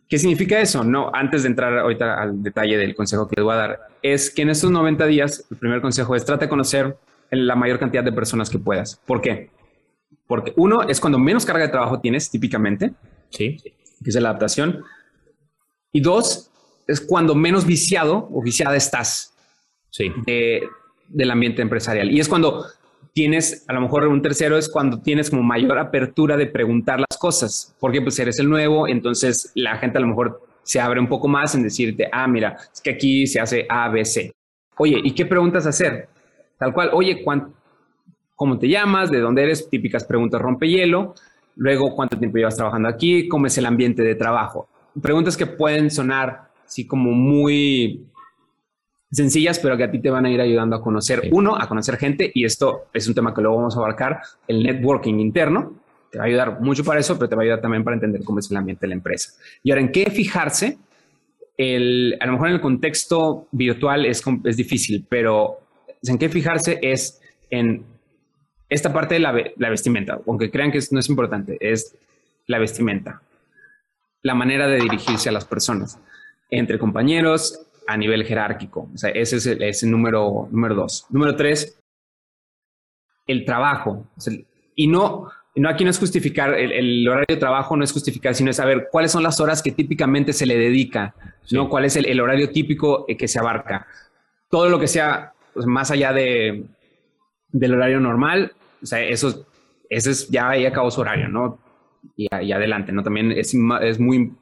¿qué 0.08 0.18
significa 0.18 0.60
eso? 0.60 0.84
No, 0.84 1.10
antes 1.12 1.42
de 1.42 1.48
entrar 1.48 1.76
ahorita 1.76 2.20
al 2.20 2.42
detalle 2.42 2.78
del 2.78 2.94
consejo 2.94 3.28
que 3.28 3.34
les 3.36 3.44
voy 3.44 3.54
a 3.54 3.56
dar, 3.56 3.80
es 4.02 4.30
que 4.30 4.42
en 4.42 4.50
estos 4.50 4.70
90 4.70 5.04
días, 5.06 5.44
el 5.50 5.56
primer 5.56 5.80
consejo 5.80 6.14
es 6.14 6.24
trata 6.24 6.46
de 6.46 6.48
conocer 6.48 6.96
la 7.30 7.56
mayor 7.56 7.80
cantidad 7.80 8.04
de 8.04 8.12
personas 8.12 8.48
que 8.50 8.58
puedas. 8.60 9.00
¿Por 9.04 9.20
qué? 9.20 9.50
Porque 10.28 10.52
uno 10.56 10.82
es 10.88 11.00
cuando 11.00 11.18
menos 11.18 11.44
carga 11.44 11.64
de 11.64 11.70
trabajo 11.70 12.00
tienes 12.00 12.30
típicamente, 12.30 12.92
sí, 13.30 13.56
que 14.02 14.10
es 14.10 14.14
la 14.14 14.30
adaptación. 14.30 14.84
Y 15.92 16.00
dos, 16.00 16.52
es 16.86 17.00
cuando 17.00 17.34
menos 17.34 17.66
viciado 17.66 18.28
o 18.32 18.42
viciada 18.42 18.76
estás 18.76 19.35
sí. 19.96 20.12
del 21.08 21.30
ambiente 21.30 21.62
empresarial. 21.62 22.10
Y 22.10 22.20
es 22.20 22.28
cuando 22.28 22.66
tienes, 23.12 23.64
a 23.66 23.72
lo 23.72 23.80
mejor 23.80 24.06
un 24.08 24.20
tercero 24.20 24.58
es 24.58 24.68
cuando 24.68 25.00
tienes 25.00 25.30
como 25.30 25.42
mayor 25.42 25.78
apertura 25.78 26.36
de 26.36 26.46
preguntar 26.46 27.00
las 27.00 27.18
cosas, 27.18 27.74
porque 27.80 28.02
pues 28.02 28.18
eres 28.18 28.38
el 28.38 28.48
nuevo, 28.50 28.86
entonces 28.86 29.52
la 29.54 29.78
gente 29.78 29.98
a 29.98 30.02
lo 30.02 30.08
mejor 30.08 30.42
se 30.62 30.80
abre 30.80 31.00
un 31.00 31.08
poco 31.08 31.28
más 31.28 31.54
en 31.54 31.62
decirte, 31.62 32.08
ah, 32.12 32.26
mira, 32.26 32.58
es 32.72 32.80
que 32.80 32.90
aquí 32.90 33.26
se 33.26 33.40
hace 33.40 33.66
A, 33.68 33.88
B, 33.88 34.04
C. 34.04 34.32
Oye, 34.76 35.00
¿y 35.02 35.12
qué 35.12 35.24
preguntas 35.24 35.66
hacer? 35.66 36.08
Tal 36.58 36.74
cual, 36.74 36.90
oye, 36.92 37.24
¿cómo 38.34 38.58
te 38.58 38.68
llamas? 38.68 39.10
¿De 39.10 39.20
dónde 39.20 39.44
eres? 39.44 39.70
Típicas 39.70 40.04
preguntas 40.04 40.40
rompehielo. 40.42 41.14
Luego, 41.54 41.94
¿cuánto 41.94 42.18
tiempo 42.18 42.36
llevas 42.36 42.56
trabajando 42.56 42.88
aquí? 42.88 43.28
¿Cómo 43.28 43.46
es 43.46 43.56
el 43.56 43.64
ambiente 43.64 44.02
de 44.02 44.14
trabajo? 44.14 44.68
Preguntas 45.00 45.36
que 45.36 45.46
pueden 45.46 45.90
sonar 45.90 46.50
así 46.66 46.86
como 46.86 47.12
muy 47.12 48.04
sencillas, 49.10 49.58
pero 49.58 49.76
que 49.76 49.84
a 49.84 49.90
ti 49.90 50.00
te 50.00 50.10
van 50.10 50.26
a 50.26 50.30
ir 50.30 50.40
ayudando 50.40 50.76
a 50.76 50.82
conocer, 50.82 51.28
uno, 51.32 51.56
a 51.56 51.68
conocer 51.68 51.96
gente, 51.96 52.30
y 52.34 52.44
esto 52.44 52.86
es 52.92 53.06
un 53.08 53.14
tema 53.14 53.34
que 53.34 53.40
luego 53.40 53.58
vamos 53.58 53.76
a 53.76 53.78
abarcar, 53.78 54.20
el 54.48 54.62
networking 54.62 55.14
interno, 55.20 55.74
te 56.10 56.18
va 56.18 56.24
a 56.24 56.26
ayudar 56.26 56.60
mucho 56.60 56.84
para 56.84 57.00
eso, 57.00 57.16
pero 57.16 57.28
te 57.28 57.36
va 57.36 57.42
a 57.42 57.44
ayudar 57.44 57.60
también 57.60 57.84
para 57.84 57.94
entender 57.94 58.22
cómo 58.24 58.38
es 58.40 58.50
el 58.50 58.56
ambiente 58.56 58.82
de 58.82 58.88
la 58.88 58.94
empresa. 58.94 59.32
Y 59.62 59.70
ahora, 59.70 59.82
¿en 59.82 59.92
qué 59.92 60.10
fijarse? 60.10 60.78
El, 61.56 62.16
a 62.20 62.26
lo 62.26 62.32
mejor 62.32 62.48
en 62.48 62.54
el 62.54 62.60
contexto 62.60 63.48
virtual 63.52 64.04
es, 64.04 64.22
es 64.44 64.56
difícil, 64.56 65.06
pero 65.08 65.60
en 66.02 66.18
qué 66.18 66.28
fijarse 66.28 66.78
es 66.82 67.20
en 67.50 67.84
esta 68.68 68.92
parte 68.92 69.14
de 69.14 69.20
la, 69.20 69.34
la 69.56 69.70
vestimenta, 69.70 70.20
aunque 70.26 70.50
crean 70.50 70.70
que 70.72 70.80
no 70.90 71.00
es 71.00 71.08
importante, 71.08 71.56
es 71.60 71.96
la 72.46 72.58
vestimenta, 72.58 73.22
la 74.22 74.34
manera 74.34 74.66
de 74.66 74.78
dirigirse 74.80 75.28
a 75.28 75.32
las 75.32 75.44
personas, 75.44 75.98
entre 76.50 76.78
compañeros, 76.78 77.65
a 77.86 77.96
nivel 77.96 78.24
jerárquico. 78.24 78.90
O 78.92 78.98
sea, 78.98 79.10
ese 79.10 79.36
es 79.36 79.82
el, 79.82 79.90
número, 79.90 80.48
número 80.50 80.74
dos. 80.74 81.06
Número 81.10 81.36
tres, 81.36 81.78
el 83.26 83.44
trabajo. 83.44 84.06
y 84.74 84.86
no, 84.86 85.28
no 85.56 85.68
aquí 85.68 85.84
no 85.84 85.90
es 85.90 85.98
justificar 85.98 86.54
el, 86.54 87.08
horario 87.08 87.26
de 87.28 87.36
trabajo, 87.36 87.76
no 87.76 87.84
es 87.84 87.92
justificar, 87.92 88.34
sino 88.34 88.50
es 88.50 88.56
saber 88.56 88.88
cuáles 88.90 89.12
son 89.12 89.22
las 89.22 89.40
horas 89.40 89.62
que 89.62 89.72
típicamente 89.72 90.32
se 90.32 90.46
le 90.46 90.56
dedica, 90.56 91.14
¿no? 91.50 91.68
¿Cuál 91.68 91.86
es 91.86 91.96
el, 91.96 92.20
horario 92.20 92.50
típico 92.50 93.06
eh, 93.08 93.16
que 93.16 93.28
se 93.28 93.38
abarca? 93.38 93.86
Todo 94.50 94.68
lo 94.68 94.78
que 94.78 94.86
sea 94.86 95.32
pues, 95.54 95.66
más 95.66 95.90
allá 95.90 96.12
de, 96.12 96.64
del 97.48 97.74
horario 97.74 98.00
normal, 98.00 98.52
o 98.82 98.86
sea, 98.86 99.00
eso, 99.00 99.46
ese 99.88 100.10
es 100.10 100.28
ya 100.28 100.50
ahí 100.50 100.66
acabó 100.66 100.90
su 100.90 101.00
horario, 101.00 101.28
¿no? 101.28 101.58
Y, 102.16 102.28
y 102.42 102.52
adelante, 102.52 102.92
¿no? 102.92 103.02
También 103.02 103.32
es, 103.32 103.54
es 103.82 103.98
muy, 103.98 104.32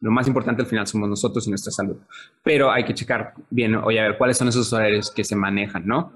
lo 0.00 0.10
más 0.10 0.26
importante 0.26 0.62
al 0.62 0.68
final 0.68 0.86
somos 0.86 1.08
nosotros 1.08 1.46
y 1.46 1.50
nuestra 1.50 1.72
salud. 1.72 1.96
Pero 2.42 2.70
hay 2.70 2.84
que 2.84 2.94
checar 2.94 3.34
bien, 3.50 3.74
oye, 3.76 4.00
a 4.00 4.04
ver, 4.04 4.18
cuáles 4.18 4.36
son 4.36 4.48
esos 4.48 4.72
horarios 4.72 5.10
que 5.10 5.24
se 5.24 5.36
manejan, 5.36 5.86
¿no? 5.86 6.12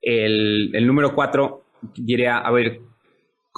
El, 0.00 0.70
el 0.74 0.86
número 0.86 1.14
cuatro, 1.14 1.64
diría, 1.96 2.38
a 2.38 2.50
ver, 2.50 2.80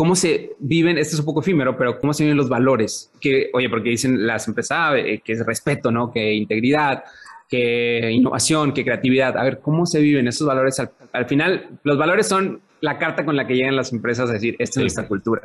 cómo 0.01 0.17
se 0.17 0.53
viven, 0.61 0.97
esto 0.97 1.15
es 1.15 1.21
un 1.21 1.27
poco 1.27 1.41
efímero, 1.41 1.77
pero 1.77 1.99
cómo 2.01 2.15
se 2.15 2.25
viven 2.25 2.39
los 2.39 2.49
valores. 2.49 3.13
Que, 3.21 3.51
oye, 3.53 3.69
porque 3.69 3.91
dicen 3.91 4.27
las 4.27 4.49
empresas, 4.49 4.79
ah, 4.81 4.99
eh, 4.99 5.21
que 5.23 5.35
es 5.35 5.45
respeto, 5.45 5.91
¿no? 5.91 6.11
Que 6.11 6.33
integridad, 6.33 7.05
que 7.47 8.11
innovación, 8.11 8.73
que 8.73 8.83
creatividad. 8.83 9.37
A 9.37 9.45
ver, 9.45 9.61
¿cómo 9.61 9.85
se 9.85 10.01
viven 10.01 10.27
esos 10.27 10.47
valores? 10.47 10.81
Al, 11.13 11.27
final, 11.27 11.69
los 11.85 11.99
valores 11.99 12.27
son 12.27 12.63
la 12.81 12.97
carta 12.97 13.27
con 13.27 13.37
la 13.37 13.47
que 13.47 13.55
llegan 13.55 13.77
las 13.77 13.93
empresas 13.93 14.31
a 14.31 14.33
decir, 14.33 14.57
esta 14.59 14.81
es 14.81 14.85
nuestra 14.85 15.07
cultura. 15.07 15.43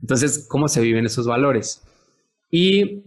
Entonces, 0.00 0.46
¿cómo 0.48 0.66
se 0.66 0.80
viven 0.80 1.06
esos 1.06 1.28
valores? 1.28 1.84
Y 2.52 3.02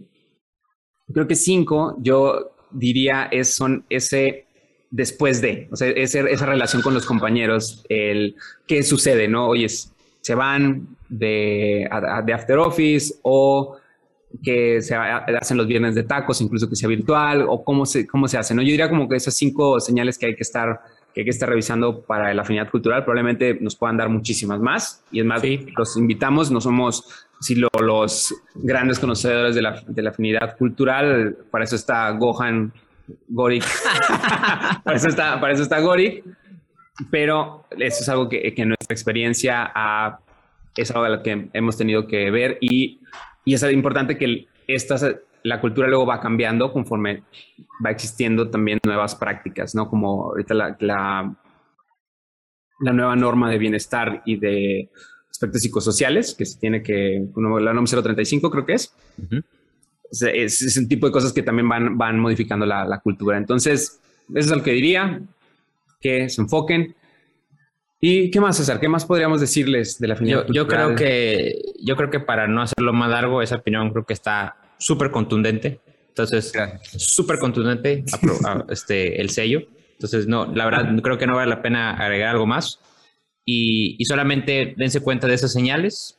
creo 1.14 1.26
que 1.26 1.36
cinco, 1.36 1.96
yo 2.00 2.50
diría, 2.72 3.28
es, 3.30 3.54
son 3.54 3.86
ese 3.88 4.44
después 4.90 5.40
de, 5.40 5.68
o 5.70 5.76
sea, 5.76 5.88
esa 5.88 6.46
relación 6.46 6.82
con 6.82 6.94
los 6.94 7.06
compañeros, 7.06 7.84
el 7.88 8.34
qué 8.66 8.82
sucede, 8.82 9.28
¿no? 9.28 9.48
Oye, 9.48 9.68
se 9.68 10.34
van 10.34 10.96
de, 11.08 11.88
de 12.24 12.32
after 12.32 12.58
office 12.58 13.14
o 13.22 13.76
que 14.42 14.82
se 14.82 14.94
hacen 14.94 15.56
los 15.56 15.66
viernes 15.66 15.94
de 15.94 16.02
tacos, 16.02 16.40
incluso 16.40 16.68
que 16.68 16.76
sea 16.76 16.88
virtual, 16.88 17.46
o 17.48 17.62
cómo 17.62 17.86
se, 17.86 18.06
cómo 18.06 18.26
se 18.26 18.38
hace, 18.38 18.54
¿no? 18.54 18.62
Yo 18.62 18.70
diría 18.70 18.88
como 18.88 19.08
que 19.08 19.16
esas 19.16 19.34
cinco 19.34 19.78
señales 19.80 20.18
que 20.18 20.26
hay 20.26 20.34
que 20.34 20.42
estar, 20.42 20.80
que 21.14 21.20
hay 21.20 21.24
que 21.24 21.30
estar 21.30 21.48
revisando 21.48 22.02
para 22.02 22.34
la 22.34 22.42
afinidad 22.42 22.70
cultural, 22.70 23.04
probablemente 23.04 23.58
nos 23.60 23.76
puedan 23.76 23.96
dar 23.96 24.08
muchísimas 24.08 24.60
más. 24.60 25.04
Y 25.12 25.20
es 25.20 25.26
más, 25.26 25.42
los 25.76 25.96
invitamos, 25.96 26.50
no 26.50 26.60
somos 26.60 27.25
si 27.40 27.54
los 27.54 28.34
grandes 28.54 28.98
conocedores 28.98 29.54
de 29.54 29.62
la, 29.62 29.82
de 29.86 30.02
la 30.02 30.10
afinidad 30.10 30.56
cultural, 30.56 31.36
para 31.50 31.64
eso 31.64 31.76
está 31.76 32.10
Gohan 32.10 32.72
Gorik, 33.28 33.64
para, 34.84 34.96
eso 34.96 35.08
está, 35.08 35.40
para 35.40 35.52
eso 35.52 35.62
está 35.62 35.80
Gorik, 35.80 36.24
pero 37.10 37.66
eso 37.70 38.02
es 38.02 38.08
algo 38.08 38.28
que, 38.28 38.54
que 38.54 38.64
nuestra 38.64 38.94
experiencia 38.94 39.70
ha, 39.74 40.18
es 40.74 40.90
algo 40.90 41.04
de 41.04 41.10
lo 41.10 41.22
que 41.22 41.48
hemos 41.52 41.76
tenido 41.76 42.06
que 42.06 42.30
ver 42.30 42.58
y, 42.60 43.00
y 43.44 43.54
es 43.54 43.62
importante 43.70 44.16
que 44.18 44.46
esta, 44.66 44.96
la 45.42 45.60
cultura 45.60 45.88
luego 45.88 46.06
va 46.06 46.20
cambiando 46.20 46.72
conforme 46.72 47.22
va 47.84 47.90
existiendo 47.90 48.50
también 48.50 48.78
nuevas 48.84 49.14
prácticas, 49.14 49.74
¿no? 49.74 49.88
Como 49.88 50.24
ahorita 50.24 50.54
la, 50.54 50.76
la, 50.80 51.34
la 52.80 52.92
nueva 52.92 53.14
norma 53.14 53.50
de 53.50 53.58
bienestar 53.58 54.22
y 54.24 54.36
de 54.36 54.90
aspectos 55.36 55.62
psicosociales 55.62 56.34
que 56.34 56.46
se 56.46 56.58
tiene 56.58 56.82
que, 56.82 57.26
la 57.36 57.72
norma 57.72 57.86
035 57.86 58.50
creo 58.50 58.66
que 58.66 58.72
es. 58.74 58.92
es, 60.10 60.62
es, 60.62 60.76
un 60.76 60.88
tipo 60.88 61.06
de 61.06 61.12
cosas 61.12 61.32
que 61.32 61.42
también 61.42 61.68
van, 61.68 61.98
van 61.98 62.18
modificando 62.18 62.64
la, 62.64 62.84
la 62.84 63.00
cultura. 63.00 63.36
Entonces, 63.36 64.00
eso 64.30 64.50
es 64.50 64.56
lo 64.56 64.62
que 64.62 64.72
diría, 64.72 65.20
que 66.00 66.28
se 66.28 66.40
enfoquen. 66.40 66.94
¿Y 68.00 68.30
qué 68.30 68.40
más, 68.40 68.56
César? 68.56 68.80
¿Qué 68.80 68.88
más 68.88 69.04
podríamos 69.04 69.40
decirles 69.40 69.98
de 69.98 70.08
la 70.08 70.14
afinidad? 70.14 70.46
Yo, 70.46 70.52
yo 70.52 70.66
creo 70.66 70.94
que, 70.94 71.60
yo 71.82 71.96
creo 71.96 72.10
que 72.10 72.20
para 72.20 72.46
no 72.46 72.62
hacerlo 72.62 72.92
más 72.92 73.10
largo, 73.10 73.42
esa 73.42 73.56
opinión 73.56 73.90
creo 73.90 74.04
que 74.04 74.12
está 74.12 74.56
súper 74.78 75.10
contundente. 75.10 75.80
Entonces, 76.08 76.52
súper 76.96 77.38
contundente 77.38 78.04
este, 78.70 79.20
el 79.20 79.30
sello. 79.30 79.62
Entonces, 79.92 80.26
no, 80.26 80.46
la 80.54 80.64
verdad, 80.64 80.94
creo 81.02 81.18
que 81.18 81.26
no 81.26 81.36
vale 81.36 81.50
la 81.50 81.62
pena 81.62 81.96
agregar 81.96 82.30
algo 82.30 82.46
más 82.46 82.80
y, 83.46 84.04
solamente 84.04 84.74
dense 84.76 85.00
cuenta 85.00 85.26
de 85.28 85.34
esas 85.34 85.52
señales 85.52 86.18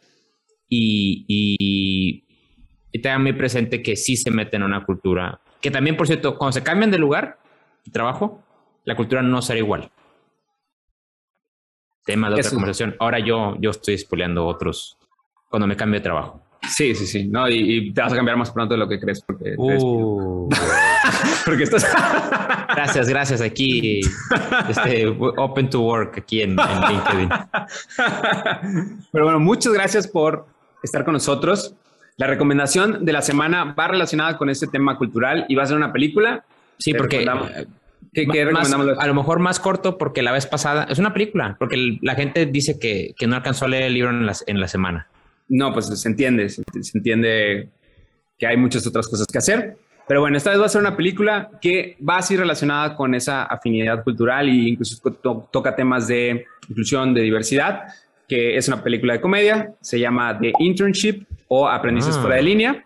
y, 0.69 1.25
y, 1.27 2.23
tengan 3.01 3.21
muy 3.21 3.33
presente 3.33 3.83
que 3.83 3.95
sí 3.95 4.17
se 4.17 4.31
meten 4.31 4.61
en 4.61 4.67
una 4.67 4.83
cultura. 4.83 5.39
Que 5.61 5.69
también, 5.69 5.95
por 5.95 6.07
cierto, 6.07 6.35
cuando 6.35 6.53
se 6.53 6.63
cambian 6.63 6.89
de 6.89 6.97
lugar 6.97 7.37
de 7.85 7.91
trabajo, 7.91 8.43
la 8.85 8.95
cultura 8.95 9.21
no 9.21 9.39
será 9.43 9.59
igual. 9.59 9.91
Tema 12.05 12.29
de 12.29 12.35
otra 12.35 12.49
conversación. 12.49 12.95
Ahora 12.99 13.19
yo, 13.19 13.55
yo 13.59 13.69
estoy 13.69 13.97
spoileando 13.99 14.47
otros 14.47 14.97
cuando 15.49 15.67
me 15.67 15.75
cambio 15.75 15.99
de 15.99 16.03
trabajo. 16.03 16.41
Sí, 16.67 16.95
sí, 16.95 17.05
sí. 17.05 17.27
No, 17.27 17.47
y, 17.47 17.93
te 17.93 18.01
vas 18.01 18.13
a 18.13 18.15
cambiar 18.15 18.37
más 18.37 18.49
pronto 18.49 18.73
de 18.73 18.79
lo 18.79 18.87
que 18.87 18.99
crees 18.99 19.21
porque, 19.21 19.53
uh. 19.57 20.49
porque 21.45 21.63
estás. 21.63 21.85
gracias, 22.75 23.09
gracias. 23.09 23.41
Aquí, 23.41 24.01
este, 24.69 25.07
open 25.07 25.69
to 25.69 25.81
work 25.81 26.17
aquí 26.17 26.41
en, 26.41 26.55
LinkedIn. 26.55 27.29
Pero 29.11 29.25
bueno, 29.25 29.39
muchas 29.39 29.73
gracias 29.73 30.07
por 30.07 30.45
estar 30.83 31.03
con 31.03 31.13
nosotros. 31.13 31.75
La 32.17 32.27
recomendación 32.27 33.05
de 33.05 33.13
la 33.13 33.21
semana 33.21 33.75
va 33.77 33.87
relacionada 33.87 34.37
con 34.37 34.49
este 34.49 34.67
tema 34.67 34.97
cultural 34.97 35.45
y 35.47 35.55
va 35.55 35.63
a 35.63 35.67
ser 35.67 35.77
una 35.77 35.93
película. 35.93 36.45
Sí, 36.79 36.93
porque 36.93 37.25
¿Qué, 38.13 38.45
recomendamos? 38.45 38.97
a 38.97 39.07
lo 39.07 39.13
mejor 39.13 39.39
más 39.39 39.59
corto 39.59 39.97
porque 39.97 40.23
la 40.23 40.31
vez 40.31 40.47
pasada 40.47 40.85
es 40.89 40.97
una 40.97 41.13
película, 41.13 41.55
porque 41.59 41.99
la 42.01 42.15
gente 42.15 42.45
dice 42.47 42.79
que, 42.79 43.13
que 43.17 43.27
no 43.27 43.35
alcanzó 43.35 43.65
a 43.65 43.67
leer 43.67 43.83
el 43.83 43.93
libro 43.93 44.09
en 44.09 44.25
la, 44.25 44.35
en 44.47 44.59
la 44.59 44.67
semana. 44.67 45.07
No, 45.49 45.73
pues 45.73 45.87
se 45.87 46.07
entiende, 46.07 46.49
se, 46.49 46.63
entiende 46.93 47.69
que 48.37 48.47
hay 48.47 48.57
muchas 48.57 48.85
otras 48.85 49.07
cosas 49.07 49.27
que 49.27 49.37
hacer. 49.37 49.77
Pero 50.07 50.21
bueno, 50.21 50.37
esta 50.37 50.51
vez 50.51 50.59
va 50.61 50.65
a 50.65 50.69
ser 50.69 50.81
una 50.81 50.95
película 50.95 51.49
que 51.61 51.97
va 52.07 52.17
así 52.17 52.37
relacionada 52.37 52.95
con 52.95 53.13
esa 53.13 53.43
afinidad 53.43 54.03
cultural 54.03 54.47
e 54.47 54.69
incluso 54.69 55.01
toca 55.51 55.75
temas 55.75 56.07
de 56.07 56.45
inclusión, 56.69 57.13
de 57.13 57.21
diversidad, 57.21 57.83
que 58.27 58.55
es 58.57 58.67
una 58.67 58.83
película 58.83 59.13
de 59.13 59.21
comedia, 59.21 59.73
se 59.81 59.99
llama 59.99 60.37
The 60.39 60.53
Internship 60.59 61.25
o 61.49 61.67
Aprendices 61.67 62.15
ah. 62.17 62.21
fuera 62.21 62.37
de 62.37 62.43
línea. 62.43 62.83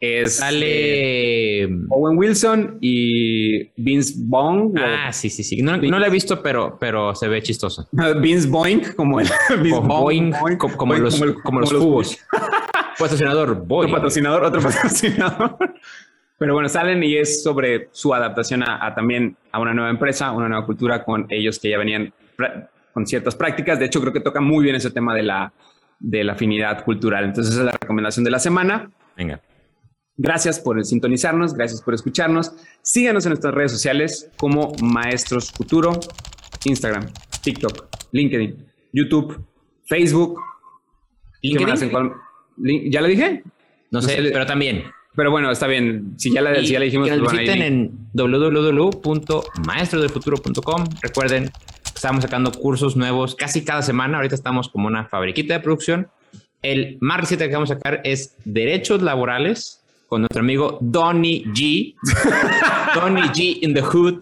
Es, 0.00 0.36
Sale 0.36 1.62
eh, 1.62 1.68
Owen 1.88 2.18
Wilson 2.18 2.78
y 2.82 3.70
Vince 3.80 4.14
Bong. 4.18 4.76
Ah, 4.78 5.10
sí, 5.10 5.30
sí, 5.30 5.42
sí. 5.42 5.62
No, 5.62 5.78
no 5.78 5.98
la 5.98 6.08
he 6.08 6.10
visto, 6.10 6.42
pero, 6.42 6.76
pero 6.78 7.14
se 7.14 7.26
ve 7.26 7.42
chistoso. 7.42 7.88
Vince 8.20 8.48
Boing, 8.48 8.82
como 8.96 9.20
el 9.20 9.28
Boing, 9.70 10.32
como, 10.58 10.94
los, 10.94 11.22
como, 11.42 11.60
los, 11.60 11.72
cubos. 11.72 12.18
patrocinador, 12.98 13.54
Boing. 13.66 13.88
Otro 13.88 13.96
patrocinador, 13.96 14.44
otro 14.44 14.60
patrocinador. 14.62 15.56
Pero 16.38 16.54
bueno, 16.54 16.68
salen 16.68 17.02
y 17.02 17.16
es 17.16 17.42
sobre 17.42 17.88
su 17.92 18.12
adaptación 18.12 18.62
a, 18.62 18.94
también 18.94 19.36
a 19.52 19.60
una 19.60 19.72
nueva 19.72 19.90
empresa, 19.90 20.32
una 20.32 20.48
nueva 20.48 20.66
cultura 20.66 21.04
con 21.04 21.26
ellos 21.30 21.58
que 21.58 21.70
ya 21.70 21.78
venían 21.78 22.12
con 22.92 23.06
ciertas 23.06 23.36
prácticas. 23.36 23.78
De 23.78 23.86
hecho, 23.86 24.00
creo 24.00 24.12
que 24.12 24.20
toca 24.20 24.40
muy 24.40 24.64
bien 24.64 24.76
ese 24.76 24.90
tema 24.90 25.14
de 25.14 25.22
la, 25.22 25.52
de 26.00 26.24
la 26.24 26.32
afinidad 26.32 26.84
cultural. 26.84 27.24
Entonces, 27.24 27.54
esa 27.54 27.62
es 27.62 27.66
la 27.66 27.78
recomendación 27.80 28.24
de 28.24 28.30
la 28.30 28.38
semana. 28.40 28.90
Venga. 29.16 29.40
Gracias 30.16 30.60
por 30.60 30.84
sintonizarnos, 30.84 31.54
gracias 31.54 31.82
por 31.82 31.94
escucharnos. 31.94 32.52
Síganos 32.82 33.26
en 33.26 33.30
nuestras 33.30 33.54
redes 33.54 33.72
sociales 33.72 34.30
como 34.36 34.72
Maestros 34.80 35.50
Futuro, 35.50 35.98
Instagram, 36.64 37.06
TikTok, 37.42 37.86
LinkedIn, 38.12 38.64
YouTube, 38.92 39.44
Facebook. 39.86 40.40
¿LinkedIn? 41.42 42.12
¿Ya 42.56 43.00
lo 43.00 43.06
dije? 43.08 43.42
No, 43.90 44.00
sé, 44.02 44.16
pero 44.32 44.46
también. 44.46 44.84
Pero 45.16 45.30
bueno, 45.30 45.48
está 45.50 45.66
bien. 45.68 46.14
Si 46.18 46.32
ya 46.32 46.40
la, 46.42 46.54
si 46.56 46.72
ya 46.72 46.78
le 46.80 46.86
dijimos, 46.86 47.08
que 47.08 47.16
nos 47.16 47.24
pues, 47.24 47.34
bueno, 47.34 47.52
visiten 47.52 47.72
en 47.72 47.92
www.maestrodefuturo.com. 48.14 50.84
Recuerden, 51.02 51.50
estamos 51.94 52.24
sacando 52.24 52.50
cursos 52.50 52.96
nuevos 52.96 53.36
casi 53.36 53.64
cada 53.64 53.82
semana. 53.82 54.16
Ahorita 54.16 54.34
estamos 54.34 54.68
como 54.68 54.88
una 54.88 55.04
fabriquita 55.06 55.54
de 55.54 55.60
producción. 55.60 56.08
El 56.62 56.98
más 57.00 57.20
reciente 57.20 57.46
que 57.48 57.54
vamos 57.54 57.70
a 57.70 57.74
sacar 57.74 58.00
es 58.04 58.34
Derechos 58.44 59.02
Laborales 59.02 59.84
con 60.08 60.22
nuestro 60.22 60.40
amigo 60.40 60.78
Donny 60.80 61.44
G. 61.46 61.94
Donny 62.94 63.22
G 63.28 63.58
in 63.62 63.74
the 63.74 63.82
Hood. 63.82 64.20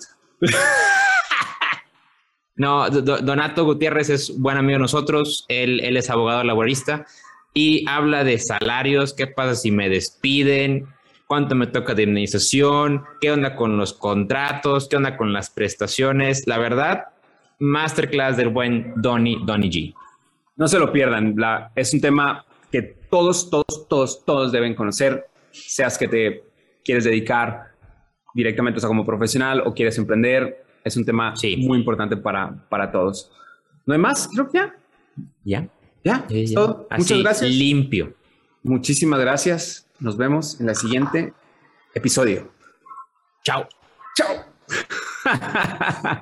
No, 2.56 2.90
Do- 2.90 3.00
Do- 3.02 3.18
Donato 3.18 3.64
Gutiérrez 3.64 4.10
es 4.10 4.38
buen 4.38 4.56
amigo 4.58 4.74
de 4.74 4.80
nosotros. 4.80 5.44
Él, 5.48 5.80
él 5.80 5.96
es 5.96 6.10
abogado 6.10 6.44
laborista 6.44 7.06
y 7.54 7.84
habla 7.88 8.24
de 8.24 8.38
salarios. 8.38 9.12
¿Qué 9.14 9.26
pasa 9.26 9.54
si 9.54 9.70
me 9.70 9.88
despiden? 9.88 10.86
¿Cuánto 11.26 11.54
me 11.54 11.66
toca 11.66 11.94
de 11.94 12.02
indemnización? 12.02 13.04
¿Qué 13.20 13.30
onda 13.30 13.54
con 13.56 13.76
los 13.78 13.92
contratos? 13.94 14.88
¿Qué 14.88 14.96
onda 14.96 15.16
con 15.16 15.32
las 15.32 15.50
prestaciones? 15.50 16.46
La 16.46 16.58
verdad, 16.58 17.04
masterclass 17.58 18.36
del 18.36 18.48
buen 18.48 18.92
Donny, 18.96 19.38
Donny 19.44 19.70
G. 19.70 19.94
No 20.56 20.68
se 20.68 20.78
lo 20.78 20.92
pierdan. 20.92 21.34
La- 21.36 21.70
es 21.74 21.92
un 21.94 22.00
tema 22.00 22.44
que 22.70 22.82
todos, 22.82 23.48
todos, 23.50 23.86
todos, 23.88 24.24
todos 24.24 24.52
deben 24.52 24.74
conocer, 24.74 25.26
seas 25.50 25.96
que 25.98 26.08
te 26.08 26.44
quieres 26.84 27.04
dedicar 27.04 27.68
directamente, 28.34 28.78
o 28.78 28.80
sea, 28.80 28.88
como 28.88 29.04
profesional 29.06 29.62
o 29.66 29.72
quieres 29.74 29.96
emprender. 29.98 30.64
Es 30.84 30.96
un 30.96 31.04
tema 31.04 31.36
Sí. 31.36 31.56
muy 31.58 31.78
importante 31.78 32.16
para, 32.16 32.66
para 32.68 32.90
todos. 32.90 33.30
¿No 33.86 33.94
hay 33.94 34.00
más? 34.00 34.28
Creo 34.32 34.48
que 34.50 34.58
ya. 34.58 34.74
¿Ya? 35.44 35.68
Ya, 36.04 36.26
Ya, 36.28 36.36
es 36.36 36.50
ya. 36.50 36.54
todo. 36.54 36.86
Así, 36.90 37.02
Muchas 37.02 37.18
gracias. 37.18 37.50
Limpio. 37.50 38.14
Muchísimas 38.62 39.20
gracias. 39.20 39.86
Nos 40.00 40.16
vemos 40.16 40.60
en 40.60 40.66
la 40.66 40.74
siguiente 40.74 41.32
episodio. 41.94 42.50
Chao. 43.44 43.68
Chao. 44.16 44.44